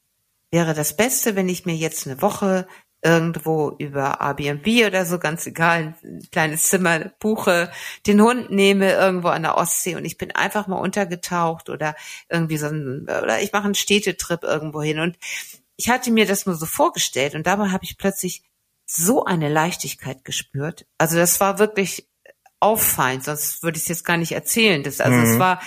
wäre 0.51 0.75
das 0.75 0.97
Beste, 0.97 1.37
wenn 1.37 1.49
ich 1.49 1.67
mir 1.67 1.75
jetzt 1.75 2.07
eine 2.07 2.23
Woche 2.23 2.67
irgendwo 3.03 3.77
über 3.79 4.21
Airbnb 4.21 4.67
oder 4.87 5.05
so, 5.05 5.19
ganz 5.19 5.47
egal, 5.47 5.95
ein 6.03 6.27
kleines 6.33 6.65
Zimmer 6.65 7.13
buche, 7.21 7.71
den 8.07 8.21
Hund 8.21 8.51
nehme 8.51 8.93
irgendwo 8.93 9.29
an 9.29 9.43
der 9.43 9.57
Ostsee 9.57 9.95
und 9.95 10.05
ich 10.05 10.19
bin 10.19 10.33
einfach 10.33 10.67
mal 10.67 10.79
untergetaucht 10.79 11.69
oder 11.69 11.95
irgendwie 12.29 12.57
so 12.57 12.67
ein, 12.67 13.03
oder 13.03 13.41
ich 13.43 13.53
mache 13.53 13.65
einen 13.65 13.75
Städtetrip 13.75 14.43
irgendwo 14.43 14.83
hin. 14.83 14.99
Und 14.99 15.19
ich 15.77 15.89
hatte 15.89 16.11
mir 16.11 16.27
das 16.27 16.47
nur 16.47 16.55
so 16.55 16.67
vorgestellt 16.67 17.35
und 17.35 17.47
dabei 17.47 17.69
habe 17.71 17.85
ich 17.85 17.99
plötzlich 17.99 18.43
so 18.87 19.25
eine 19.25 19.49
Leichtigkeit 19.49 20.25
gespürt. 20.25 20.87
Also 20.99 21.17
das 21.17 21.41
war 21.41 21.59
wirklich 21.59 22.09
auffallend, 22.61 23.25
sonst 23.25 23.63
würde 23.63 23.77
ich 23.77 23.83
es 23.83 23.89
jetzt 23.89 24.05
gar 24.05 24.17
nicht 24.17 24.33
erzählen. 24.33 24.83
Das, 24.83 25.01
also 25.01 25.17
mhm. 25.17 25.25
es 25.25 25.39
war 25.39 25.61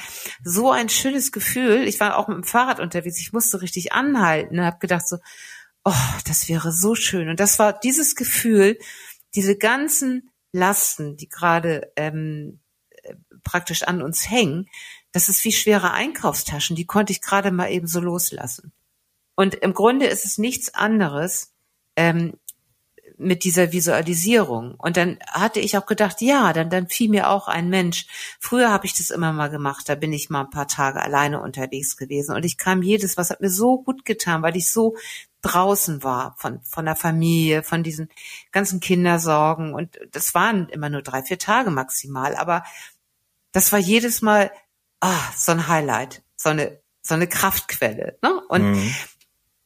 so 0.43 0.71
ein 0.71 0.89
schönes 0.89 1.31
Gefühl. 1.31 1.87
Ich 1.87 1.99
war 1.99 2.17
auch 2.17 2.27
mit 2.27 2.37
dem 2.37 2.43
Fahrrad 2.43 2.79
unterwegs, 2.79 3.19
ich 3.19 3.33
musste 3.33 3.61
richtig 3.61 3.93
anhalten 3.93 4.59
und 4.59 4.65
habe 4.65 4.79
gedacht 4.79 5.07
so, 5.07 5.17
oh, 5.83 5.93
das 6.25 6.49
wäre 6.49 6.71
so 6.71 6.95
schön. 6.95 7.29
Und 7.29 7.39
das 7.39 7.59
war 7.59 7.73
dieses 7.73 8.15
Gefühl, 8.15 8.77
diese 9.35 9.55
ganzen 9.55 10.31
Lasten, 10.51 11.15
die 11.15 11.29
gerade 11.29 11.91
ähm, 11.95 12.59
praktisch 13.43 13.83
an 13.83 14.01
uns 14.01 14.29
hängen, 14.29 14.67
das 15.11 15.29
ist 15.29 15.43
wie 15.43 15.51
schwere 15.51 15.91
Einkaufstaschen, 15.91 16.75
die 16.75 16.85
konnte 16.85 17.13
ich 17.13 17.21
gerade 17.21 17.51
mal 17.51 17.71
eben 17.71 17.87
so 17.87 17.99
loslassen. 17.99 18.71
Und 19.39 19.55
im 19.55 19.73
Grunde 19.73 20.05
ist 20.05 20.25
es 20.25 20.37
nichts 20.37 20.73
anderes 20.73 21.53
ähm, 21.95 22.33
mit 23.17 23.45
dieser 23.45 23.71
Visualisierung. 23.71 24.75
Und 24.75 24.97
dann 24.97 25.17
hatte 25.31 25.61
ich 25.61 25.77
auch 25.77 25.85
gedacht, 25.85 26.19
ja, 26.19 26.51
dann, 26.51 26.69
dann 26.69 26.89
fiel 26.89 27.09
mir 27.09 27.29
auch 27.29 27.47
ein 27.47 27.69
Mensch. 27.69 28.05
Früher 28.41 28.69
habe 28.69 28.85
ich 28.85 28.95
das 28.95 29.11
immer 29.11 29.31
mal 29.31 29.49
gemacht, 29.49 29.87
da 29.87 29.95
bin 29.95 30.11
ich 30.11 30.29
mal 30.29 30.41
ein 30.41 30.49
paar 30.49 30.67
Tage 30.67 31.01
alleine 31.01 31.39
unterwegs 31.41 31.95
gewesen. 31.95 32.35
Und 32.35 32.43
ich 32.43 32.57
kam 32.57 32.81
jedes, 32.81 33.15
was 33.15 33.29
hat 33.29 33.39
mir 33.39 33.49
so 33.49 33.81
gut 33.81 34.03
getan, 34.03 34.41
weil 34.41 34.57
ich 34.57 34.73
so 34.73 34.97
draußen 35.41 36.03
war 36.03 36.35
von, 36.37 36.59
von 36.63 36.83
der 36.83 36.97
Familie, 36.97 37.63
von 37.63 37.81
diesen 37.81 38.09
ganzen 38.51 38.81
Kindersorgen. 38.81 39.73
Und 39.73 39.97
das 40.11 40.35
waren 40.35 40.67
immer 40.67 40.89
nur 40.89 41.01
drei, 41.01 41.23
vier 41.23 41.39
Tage 41.39 41.71
maximal. 41.71 42.35
Aber 42.35 42.65
das 43.53 43.71
war 43.71 43.79
jedes 43.79 44.21
Mal 44.21 44.51
ah, 44.99 45.31
so 45.33 45.53
ein 45.53 45.69
Highlight, 45.69 46.23
so 46.35 46.49
eine, 46.49 46.81
so 47.01 47.13
eine 47.13 47.27
Kraftquelle. 47.27 48.17
Ne? 48.21 48.41
Und, 48.49 48.71
mhm. 48.71 48.93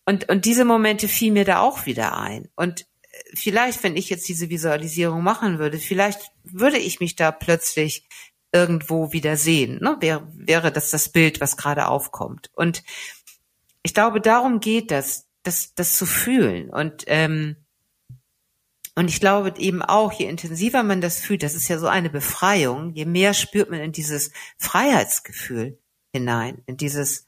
Und, 0.05 0.29
und 0.29 0.45
diese 0.45 0.65
Momente 0.65 1.07
fielen 1.07 1.33
mir 1.33 1.45
da 1.45 1.59
auch 1.59 1.85
wieder 1.85 2.17
ein. 2.17 2.49
Und 2.55 2.81
äh, 2.81 3.17
vielleicht, 3.35 3.83
wenn 3.83 3.95
ich 3.95 4.09
jetzt 4.09 4.27
diese 4.27 4.49
Visualisierung 4.49 5.23
machen 5.23 5.59
würde, 5.59 5.77
vielleicht 5.77 6.31
würde 6.43 6.77
ich 6.77 6.99
mich 6.99 7.15
da 7.15 7.31
plötzlich 7.31 8.05
irgendwo 8.51 9.11
wieder 9.13 9.37
sehen. 9.37 9.79
Ne? 9.81 9.97
Wäre, 9.99 10.27
wäre 10.33 10.71
das 10.71 10.91
das 10.91 11.09
Bild, 11.09 11.41
was 11.41 11.57
gerade 11.57 11.87
aufkommt. 11.87 12.51
Und 12.53 12.83
ich 13.81 13.93
glaube, 13.93 14.21
darum 14.21 14.59
geht 14.59 14.91
das, 14.91 15.27
das, 15.41 15.73
das 15.73 15.97
zu 15.97 16.05
fühlen. 16.05 16.69
Und, 16.69 17.03
ähm, 17.07 17.55
und 18.95 19.09
ich 19.09 19.19
glaube 19.19 19.53
eben 19.57 19.81
auch, 19.81 20.11
je 20.11 20.27
intensiver 20.27 20.83
man 20.83 21.01
das 21.01 21.19
fühlt, 21.19 21.41
das 21.41 21.55
ist 21.55 21.67
ja 21.67 21.79
so 21.79 21.87
eine 21.87 22.11
Befreiung, 22.11 22.93
je 22.93 23.05
mehr 23.05 23.33
spürt 23.33 23.71
man 23.71 23.79
in 23.79 23.91
dieses 23.91 24.31
Freiheitsgefühl 24.57 25.79
hinein, 26.11 26.61
in 26.67 26.77
dieses 26.77 27.27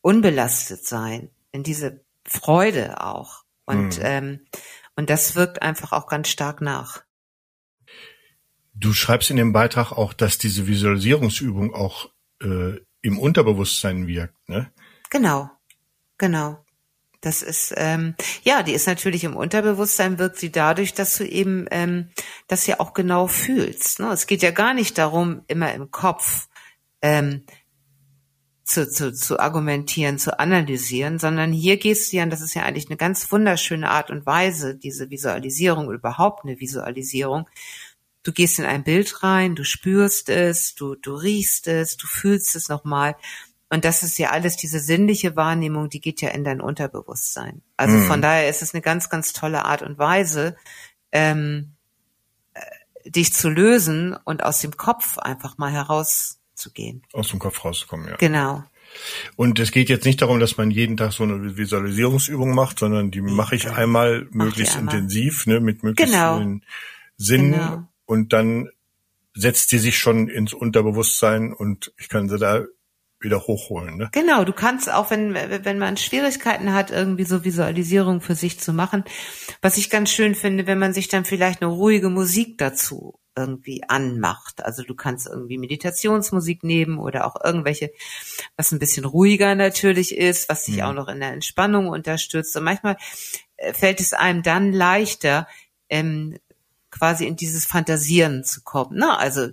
unbelastet 0.00 0.84
sein, 0.86 1.30
in 1.52 1.62
diese 1.62 2.04
Freude 2.26 3.02
auch. 3.04 3.44
Und, 3.64 3.98
mhm. 3.98 4.04
ähm, 4.04 4.40
und 4.96 5.10
das 5.10 5.36
wirkt 5.36 5.62
einfach 5.62 5.92
auch 5.92 6.06
ganz 6.06 6.28
stark 6.28 6.60
nach. 6.60 7.02
Du 8.74 8.92
schreibst 8.92 9.30
in 9.30 9.36
dem 9.36 9.52
Beitrag 9.52 9.92
auch, 9.92 10.12
dass 10.12 10.38
diese 10.38 10.66
Visualisierungsübung 10.66 11.74
auch 11.74 12.10
äh, 12.42 12.78
im 13.02 13.18
Unterbewusstsein 13.18 14.06
wirkt, 14.06 14.48
ne? 14.48 14.72
Genau, 15.10 15.50
genau. 16.16 16.64
Das 17.20 17.42
ist, 17.42 17.72
ähm, 17.76 18.16
ja, 18.42 18.64
die 18.64 18.72
ist 18.72 18.88
natürlich 18.88 19.22
im 19.22 19.36
Unterbewusstsein, 19.36 20.18
wirkt 20.18 20.38
sie 20.38 20.50
dadurch, 20.50 20.92
dass 20.92 21.18
du 21.18 21.24
eben 21.24 21.66
ähm, 21.70 22.10
das 22.48 22.66
ja 22.66 22.80
auch 22.80 22.94
genau 22.94 23.28
fühlst. 23.28 24.00
Ne? 24.00 24.08
Es 24.08 24.26
geht 24.26 24.42
ja 24.42 24.50
gar 24.50 24.74
nicht 24.74 24.98
darum, 24.98 25.42
immer 25.46 25.72
im 25.72 25.92
Kopf 25.92 26.48
ähm, 27.00 27.44
zu, 28.64 28.88
zu, 28.88 29.12
zu 29.12 29.40
argumentieren, 29.40 30.18
zu 30.18 30.38
analysieren, 30.38 31.18
sondern 31.18 31.52
hier 31.52 31.76
gehst 31.76 32.12
du 32.12 32.16
ja, 32.16 32.22
und 32.22 32.30
das 32.30 32.40
ist 32.40 32.54
ja 32.54 32.62
eigentlich 32.62 32.88
eine 32.88 32.96
ganz 32.96 33.30
wunderschöne 33.32 33.90
Art 33.90 34.10
und 34.10 34.24
Weise, 34.24 34.76
diese 34.76 35.10
Visualisierung, 35.10 35.90
überhaupt 35.90 36.44
eine 36.44 36.60
Visualisierung. 36.60 37.48
Du 38.22 38.32
gehst 38.32 38.58
in 38.58 38.64
ein 38.64 38.84
Bild 38.84 39.22
rein, 39.24 39.56
du 39.56 39.64
spürst 39.64 40.28
es, 40.28 40.74
du, 40.76 40.94
du 40.94 41.14
riechst 41.14 41.66
es, 41.66 41.96
du 41.96 42.06
fühlst 42.06 42.54
es 42.54 42.68
nochmal 42.68 43.16
und 43.72 43.86
das 43.86 44.02
ist 44.02 44.18
ja 44.18 44.32
alles, 44.32 44.58
diese 44.58 44.80
sinnliche 44.80 45.34
Wahrnehmung, 45.34 45.88
die 45.88 46.02
geht 46.02 46.20
ja 46.20 46.28
in 46.28 46.44
dein 46.44 46.60
Unterbewusstsein. 46.60 47.62
Also 47.78 47.96
mhm. 47.96 48.06
von 48.06 48.20
daher 48.20 48.50
ist 48.50 48.60
es 48.60 48.74
eine 48.74 48.82
ganz, 48.82 49.08
ganz 49.08 49.32
tolle 49.32 49.64
Art 49.64 49.80
und 49.80 49.96
Weise, 49.96 50.56
ähm, 51.10 51.72
äh, 52.52 53.10
dich 53.10 53.32
zu 53.32 53.48
lösen 53.48 54.14
und 54.24 54.44
aus 54.44 54.60
dem 54.60 54.76
Kopf 54.76 55.16
einfach 55.16 55.56
mal 55.56 55.72
herauszugehen. 56.62 57.02
Aus 57.12 57.28
dem 57.28 57.38
Kopf 57.38 57.64
rauszukommen, 57.64 58.08
ja. 58.08 58.16
Genau. 58.16 58.64
Und 59.36 59.58
es 59.58 59.72
geht 59.72 59.88
jetzt 59.88 60.04
nicht 60.04 60.20
darum, 60.20 60.38
dass 60.38 60.58
man 60.58 60.70
jeden 60.70 60.96
Tag 60.96 61.12
so 61.12 61.22
eine 61.22 61.56
Visualisierungsübung 61.56 62.54
macht, 62.54 62.78
sondern 62.78 63.10
die 63.10 63.22
mache 63.22 63.56
ich 63.56 63.70
einmal 63.70 64.26
möglichst 64.32 64.76
einmal. 64.76 64.94
intensiv, 64.94 65.46
ne, 65.46 65.60
mit 65.60 65.82
möglichst 65.82 66.12
genau. 66.12 66.36
vielen 66.36 66.64
Sinnen 67.16 67.52
genau. 67.52 67.88
und 68.04 68.32
dann 68.34 68.68
setzt 69.34 69.72
die 69.72 69.78
sich 69.78 69.96
schon 69.96 70.28
ins 70.28 70.52
Unterbewusstsein 70.52 71.54
und 71.54 71.94
ich 71.96 72.10
kann 72.10 72.28
sie 72.28 72.38
da 72.38 72.64
wieder 73.18 73.40
hochholen. 73.46 73.96
Ne? 73.96 74.10
Genau, 74.12 74.44
du 74.44 74.52
kannst 74.52 74.92
auch, 74.92 75.10
wenn, 75.10 75.32
wenn 75.32 75.78
man 75.78 75.96
Schwierigkeiten 75.96 76.74
hat, 76.74 76.90
irgendwie 76.90 77.24
so 77.24 77.44
Visualisierung 77.44 78.20
für 78.20 78.34
sich 78.34 78.60
zu 78.60 78.74
machen, 78.74 79.04
was 79.62 79.78
ich 79.78 79.88
ganz 79.88 80.10
schön 80.10 80.34
finde, 80.34 80.66
wenn 80.66 80.78
man 80.78 80.92
sich 80.92 81.08
dann 81.08 81.24
vielleicht 81.24 81.62
eine 81.62 81.70
ruhige 81.70 82.10
Musik 82.10 82.58
dazu 82.58 83.21
irgendwie 83.36 83.82
anmacht. 83.88 84.64
Also 84.64 84.82
du 84.82 84.94
kannst 84.94 85.26
irgendwie 85.26 85.58
Meditationsmusik 85.58 86.62
nehmen 86.64 86.98
oder 86.98 87.26
auch 87.26 87.36
irgendwelche, 87.42 87.90
was 88.56 88.72
ein 88.72 88.78
bisschen 88.78 89.04
ruhiger 89.04 89.54
natürlich 89.54 90.16
ist, 90.16 90.48
was 90.48 90.64
dich 90.64 90.76
mhm. 90.76 90.82
auch 90.82 90.92
noch 90.92 91.08
in 91.08 91.20
der 91.20 91.32
Entspannung 91.32 91.88
unterstützt. 91.88 92.56
Und 92.56 92.64
manchmal 92.64 92.96
äh, 93.56 93.72
fällt 93.72 94.00
es 94.00 94.12
einem 94.12 94.42
dann 94.42 94.72
leichter, 94.72 95.48
ähm, 95.88 96.36
quasi 96.90 97.26
in 97.26 97.36
dieses 97.36 97.64
Fantasieren 97.64 98.44
zu 98.44 98.62
kommen. 98.62 98.98
Ne? 98.98 99.18
Also 99.18 99.48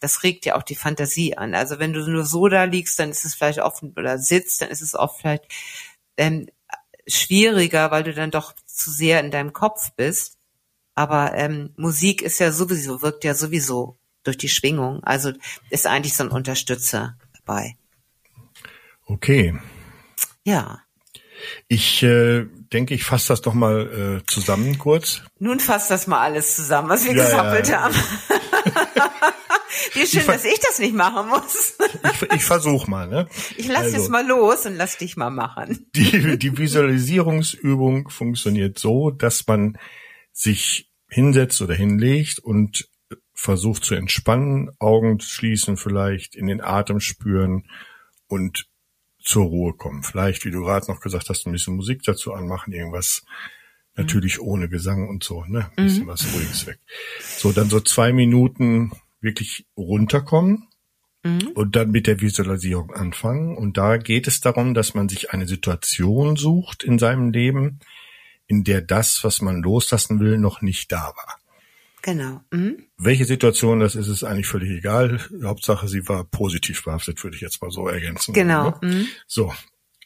das 0.00 0.22
regt 0.22 0.46
ja 0.46 0.54
auch 0.54 0.62
die 0.62 0.76
Fantasie 0.76 1.36
an. 1.36 1.54
Also 1.54 1.78
wenn 1.80 1.92
du 1.92 2.00
nur 2.08 2.24
so 2.24 2.48
da 2.48 2.64
liegst, 2.64 2.98
dann 2.98 3.10
ist 3.10 3.24
es 3.24 3.34
vielleicht 3.34 3.58
oft 3.58 3.82
oder 3.82 4.18
sitzt, 4.18 4.62
dann 4.62 4.70
ist 4.70 4.82
es 4.82 4.94
oft 4.94 5.20
vielleicht 5.20 5.44
ähm, 6.16 6.48
schwieriger, 7.08 7.90
weil 7.90 8.04
du 8.04 8.14
dann 8.14 8.30
doch 8.30 8.54
zu 8.66 8.90
sehr 8.90 9.20
in 9.20 9.30
deinem 9.30 9.52
Kopf 9.52 9.92
bist. 9.96 10.35
Aber 10.96 11.34
ähm, 11.34 11.70
Musik 11.76 12.22
ist 12.22 12.40
ja 12.40 12.50
sowieso, 12.50 13.02
wirkt 13.02 13.22
ja 13.22 13.34
sowieso 13.34 13.98
durch 14.24 14.38
die 14.38 14.48
Schwingung. 14.48 15.04
Also 15.04 15.32
ist 15.70 15.86
eigentlich 15.86 16.14
so 16.14 16.24
ein 16.24 16.30
Unterstützer 16.30 17.16
dabei. 17.38 17.76
Okay. 19.06 19.54
Ja. 20.42 20.80
Ich 21.68 22.02
äh, 22.02 22.46
denke, 22.72 22.94
ich 22.94 23.04
fasse 23.04 23.28
das 23.28 23.42
doch 23.42 23.52
mal 23.52 24.22
äh, 24.22 24.26
zusammen 24.26 24.78
kurz. 24.78 25.22
Nun 25.38 25.60
fasst 25.60 25.90
das 25.90 26.06
mal 26.06 26.20
alles 26.20 26.56
zusammen, 26.56 26.88
was 26.88 27.04
wir 27.04 27.14
ja, 27.14 27.24
gesammelt 27.24 27.68
ja. 27.68 27.82
haben. 27.82 27.94
Wie 29.92 30.06
schön, 30.06 30.20
ich 30.20 30.26
dass 30.26 30.44
ich 30.46 30.60
das 30.60 30.78
nicht 30.78 30.94
machen 30.94 31.28
muss. 31.28 31.76
ich 32.22 32.32
ich 32.32 32.44
versuche 32.44 32.90
mal. 32.90 33.06
Ne? 33.06 33.28
Ich 33.58 33.68
lass 33.68 33.84
also, 33.84 33.98
jetzt 33.98 34.08
mal 34.08 34.26
los 34.26 34.64
und 34.64 34.76
lass 34.76 34.96
dich 34.96 35.18
mal 35.18 35.30
machen. 35.30 35.86
Die, 35.94 36.38
die 36.38 36.56
Visualisierungsübung 36.56 38.08
funktioniert 38.08 38.78
so, 38.78 39.10
dass 39.10 39.46
man 39.46 39.76
sich 40.36 40.90
hinsetzt 41.08 41.62
oder 41.62 41.74
hinlegt 41.74 42.40
und 42.40 42.88
versucht 43.32 43.84
zu 43.84 43.94
entspannen, 43.94 44.70
Augen 44.78 45.18
schließen 45.18 45.78
vielleicht, 45.78 46.36
in 46.36 46.46
den 46.46 46.60
Atem 46.60 47.00
spüren 47.00 47.64
und 48.28 48.66
zur 49.18 49.46
Ruhe 49.46 49.72
kommen. 49.72 50.02
Vielleicht, 50.02 50.44
wie 50.44 50.50
du 50.50 50.60
gerade 50.60 50.90
noch 50.92 51.00
gesagt 51.00 51.30
hast, 51.30 51.46
ein 51.46 51.52
bisschen 51.52 51.76
Musik 51.76 52.02
dazu 52.02 52.34
anmachen, 52.34 52.72
irgendwas 52.72 53.24
natürlich 53.94 54.38
mhm. 54.38 54.44
ohne 54.44 54.68
Gesang 54.68 55.08
und 55.08 55.24
so, 55.24 55.44
ne? 55.46 55.70
Ein 55.76 55.86
bisschen 55.86 56.04
mhm. 56.04 56.08
was 56.08 56.32
Ruhiges 56.34 56.66
weg. 56.66 56.80
So, 57.20 57.52
dann 57.52 57.70
so 57.70 57.80
zwei 57.80 58.12
Minuten 58.12 58.92
wirklich 59.20 59.66
runterkommen 59.74 60.68
mhm. 61.24 61.48
und 61.54 61.76
dann 61.76 61.90
mit 61.90 62.06
der 62.06 62.20
Visualisierung 62.20 62.92
anfangen. 62.92 63.56
Und 63.56 63.78
da 63.78 63.96
geht 63.96 64.28
es 64.28 64.42
darum, 64.42 64.74
dass 64.74 64.92
man 64.92 65.08
sich 65.08 65.30
eine 65.30 65.48
Situation 65.48 66.36
sucht 66.36 66.84
in 66.84 66.98
seinem 66.98 67.30
Leben, 67.30 67.80
in 68.46 68.64
der 68.64 68.82
das, 68.82 69.24
was 69.24 69.40
man 69.40 69.62
loslassen 69.62 70.20
will, 70.20 70.38
noch 70.38 70.62
nicht 70.62 70.92
da 70.92 71.12
war. 71.16 71.38
Genau. 72.02 72.40
Mhm. 72.52 72.84
Welche 72.98 73.24
Situation 73.24 73.80
das 73.80 73.96
ist, 73.96 74.06
ist 74.06 74.22
eigentlich 74.22 74.46
völlig 74.46 74.70
egal. 74.70 75.20
Hauptsache, 75.42 75.88
sie 75.88 76.08
war 76.08 76.22
positiv 76.22 76.84
behaftet, 76.84 77.22
würde 77.24 77.34
ich 77.34 77.42
jetzt 77.42 77.60
mal 77.60 77.70
so 77.70 77.88
ergänzen. 77.88 78.32
Genau. 78.32 78.70
Ne? 78.70 78.78
Mhm. 78.82 79.08
So, 79.26 79.52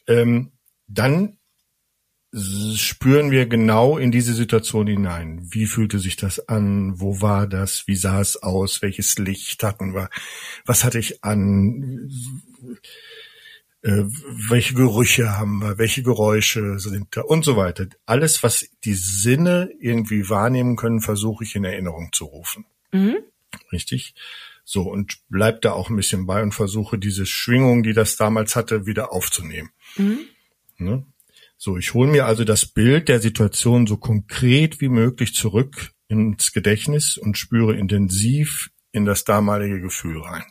ähm, 0.07 0.51
dann 0.87 1.37
spüren 2.33 3.29
wir 3.29 3.45
genau 3.45 3.97
in 3.97 4.11
diese 4.11 4.33
Situation 4.33 4.87
hinein. 4.87 5.47
Wie 5.51 5.65
fühlte 5.65 5.99
sich 5.99 6.15
das 6.15 6.47
an? 6.47 6.99
Wo 6.99 7.21
war 7.21 7.45
das? 7.45 7.87
Wie 7.87 7.95
sah 7.95 8.21
es 8.21 8.41
aus? 8.41 8.81
Welches 8.81 9.17
Licht 9.17 9.61
hatten 9.63 9.93
wir? 9.93 10.09
Was 10.65 10.83
hatte 10.85 10.97
ich 10.97 11.23
an? 11.23 12.09
Äh, 13.83 14.03
welche 14.49 14.75
Gerüche 14.75 15.37
haben 15.37 15.59
wir? 15.59 15.77
Welche 15.77 16.03
Geräusche 16.03 16.79
sind 16.79 17.07
da? 17.15 17.21
Und 17.21 17.43
so 17.43 17.57
weiter. 17.57 17.87
Alles, 18.05 18.43
was 18.43 18.67
die 18.83 18.93
Sinne 18.93 19.71
irgendwie 19.79 20.29
wahrnehmen 20.29 20.75
können, 20.75 21.01
versuche 21.01 21.43
ich 21.43 21.55
in 21.55 21.63
Erinnerung 21.63 22.09
zu 22.11 22.25
rufen. 22.25 22.65
Mhm. 22.91 23.17
Richtig? 23.71 24.13
So, 24.63 24.83
und 24.83 25.17
bleib 25.29 25.61
da 25.61 25.71
auch 25.71 25.89
ein 25.89 25.95
bisschen 25.95 26.25
bei 26.27 26.41
und 26.43 26.53
versuche 26.53 26.99
diese 26.99 27.25
Schwingung, 27.25 27.83
die 27.83 27.93
das 27.93 28.15
damals 28.15 28.55
hatte, 28.55 28.85
wieder 28.85 29.11
aufzunehmen. 29.11 29.71
Mhm. 29.97 30.19
Ne? 30.77 31.05
So, 31.57 31.77
ich 31.77 31.93
hole 31.93 32.09
mir 32.09 32.25
also 32.25 32.43
das 32.43 32.65
Bild 32.65 33.09
der 33.09 33.19
Situation 33.19 33.87
so 33.87 33.97
konkret 33.97 34.81
wie 34.81 34.89
möglich 34.89 35.33
zurück 35.33 35.91
ins 36.07 36.53
Gedächtnis 36.53 37.17
und 37.17 37.37
spüre 37.37 37.75
intensiv 37.75 38.69
in 38.91 39.05
das 39.05 39.23
damalige 39.23 39.79
Gefühl 39.79 40.21
rein. 40.21 40.43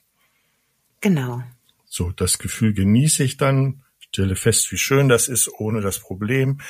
Genau. 1.01 1.43
So, 1.93 2.13
das 2.13 2.39
Gefühl 2.39 2.73
genieße 2.73 3.25
ich 3.25 3.37
dann, 3.37 3.83
stelle 3.99 4.37
fest, 4.37 4.71
wie 4.71 4.79
schön 4.79 5.09
das 5.09 5.27
ist, 5.27 5.51
ohne 5.59 5.81
das 5.81 5.99
Problem, 5.99 6.61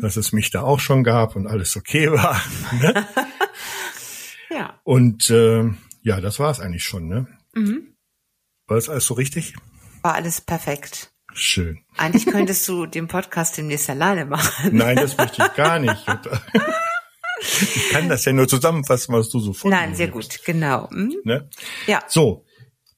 dass 0.00 0.16
es 0.16 0.32
mich 0.32 0.50
da 0.50 0.62
auch 0.62 0.80
schon 0.80 1.02
gab 1.02 1.34
und 1.34 1.46
alles 1.46 1.76
okay 1.76 2.12
war. 2.12 2.40
Ne? 2.80 3.06
Ja. 4.50 4.78
Und 4.84 5.30
äh, 5.30 5.64
ja, 6.02 6.20
das 6.20 6.38
war 6.38 6.48
es 6.48 6.60
eigentlich 6.60 6.84
schon. 6.84 7.08
Ne? 7.08 7.26
Mhm. 7.54 7.96
War 8.68 8.76
das 8.76 8.88
alles 8.88 9.04
so 9.04 9.14
richtig? 9.14 9.54
War 10.02 10.14
alles 10.14 10.40
perfekt. 10.40 11.10
Schön. 11.32 11.80
Eigentlich 11.96 12.26
könntest 12.26 12.68
du 12.68 12.86
den 12.86 13.08
Podcast 13.08 13.56
demnächst 13.58 13.90
alleine 13.90 14.26
machen. 14.26 14.76
Nein, 14.76 14.94
das 14.94 15.16
möchte 15.16 15.42
ich 15.42 15.54
gar 15.54 15.80
nicht. 15.80 16.06
Ich 17.46 17.90
kann 17.90 18.08
das 18.08 18.24
ja 18.24 18.32
nur 18.32 18.48
zusammenfassen, 18.48 19.12
was 19.12 19.28
du 19.28 19.38
so 19.38 19.52
von 19.52 19.70
Nein, 19.70 19.90
mir 19.90 19.96
sehr 19.96 20.08
gut, 20.08 20.40
genau. 20.46 20.88
Mhm. 20.90 21.16
Ne? 21.24 21.50
Ja. 21.86 22.02
So, 22.06 22.46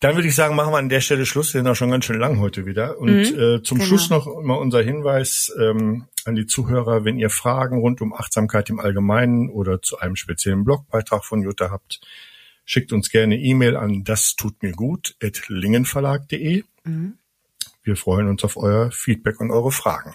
dann 0.01 0.15
würde 0.15 0.29
ich 0.29 0.35
sagen, 0.35 0.55
machen 0.55 0.73
wir 0.73 0.79
an 0.79 0.89
der 0.89 1.01
Stelle 1.01 1.25
Schluss. 1.25 1.55
Wir 1.55 1.61
sind 1.61 1.69
auch 1.71 1.77
schon 1.77 1.91
ganz 1.91 2.05
schön 2.05 2.19
lang 2.21 2.39
heute 2.39 2.67
wieder. 2.67 2.99
Und 2.99 3.11
äh, 3.11 3.63
zum 3.63 3.79
genau. 3.79 3.89
Schluss 3.89 4.11
noch 4.11 4.27
mal 4.43 4.55
unser 4.55 4.83
Hinweis 4.83 5.53
ähm, 5.59 6.07
an 6.25 6.35
die 6.35 6.47
Zuhörer, 6.47 7.05
wenn 7.05 7.19
ihr 7.19 7.31
Fragen 7.31 7.79
rund 7.79 8.01
um 8.03 8.13
Achtsamkeit 8.13 8.69
im 8.69 8.79
Allgemeinen 8.79 9.49
oder 9.49 9.81
zu 9.81 9.99
einem 9.99 10.17
speziellen 10.17 10.65
Blogbeitrag 10.65 11.25
von 11.25 11.43
Jutta 11.43 11.71
habt, 11.71 12.01
schickt 12.65 12.93
uns 12.93 13.11
gerne 13.11 13.37
E-Mail 13.37 13.77
an 13.77 14.05
das 14.05 14.37
tut 14.37 14.63
mir 14.63 14.73
gut 14.73 15.17
at 15.23 15.49
lingenverlag.de. 15.49 16.65
Mhm. 16.85 17.19
Wir 17.83 17.97
freuen 17.97 18.29
uns 18.29 18.45
auf 18.45 18.57
euer 18.57 18.91
Feedback 18.91 19.41
und 19.41 19.51
eure 19.51 19.73
Fragen. 19.73 20.15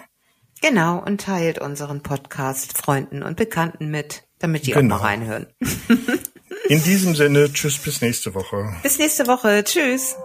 Genau, 0.60 1.02
und 1.02 1.20
teilt 1.20 1.58
unseren 1.58 2.02
Podcast 2.02 2.78
Freunden 2.78 3.22
und 3.24 3.36
Bekannten 3.36 3.90
mit, 3.90 4.22
damit 4.38 4.66
die 4.66 4.72
Genau. 4.72 4.96
auch 4.96 5.00
mal 5.00 5.06
reinhören. 5.06 5.46
In 6.72 6.82
diesem 6.82 7.14
Sinne, 7.14 7.52
tschüss 7.52 7.76
bis 7.76 8.00
nächste 8.00 8.32
Woche. 8.32 8.74
Bis 8.82 8.96
nächste 8.98 9.26
Woche. 9.26 9.62
Tschüss. 9.62 10.16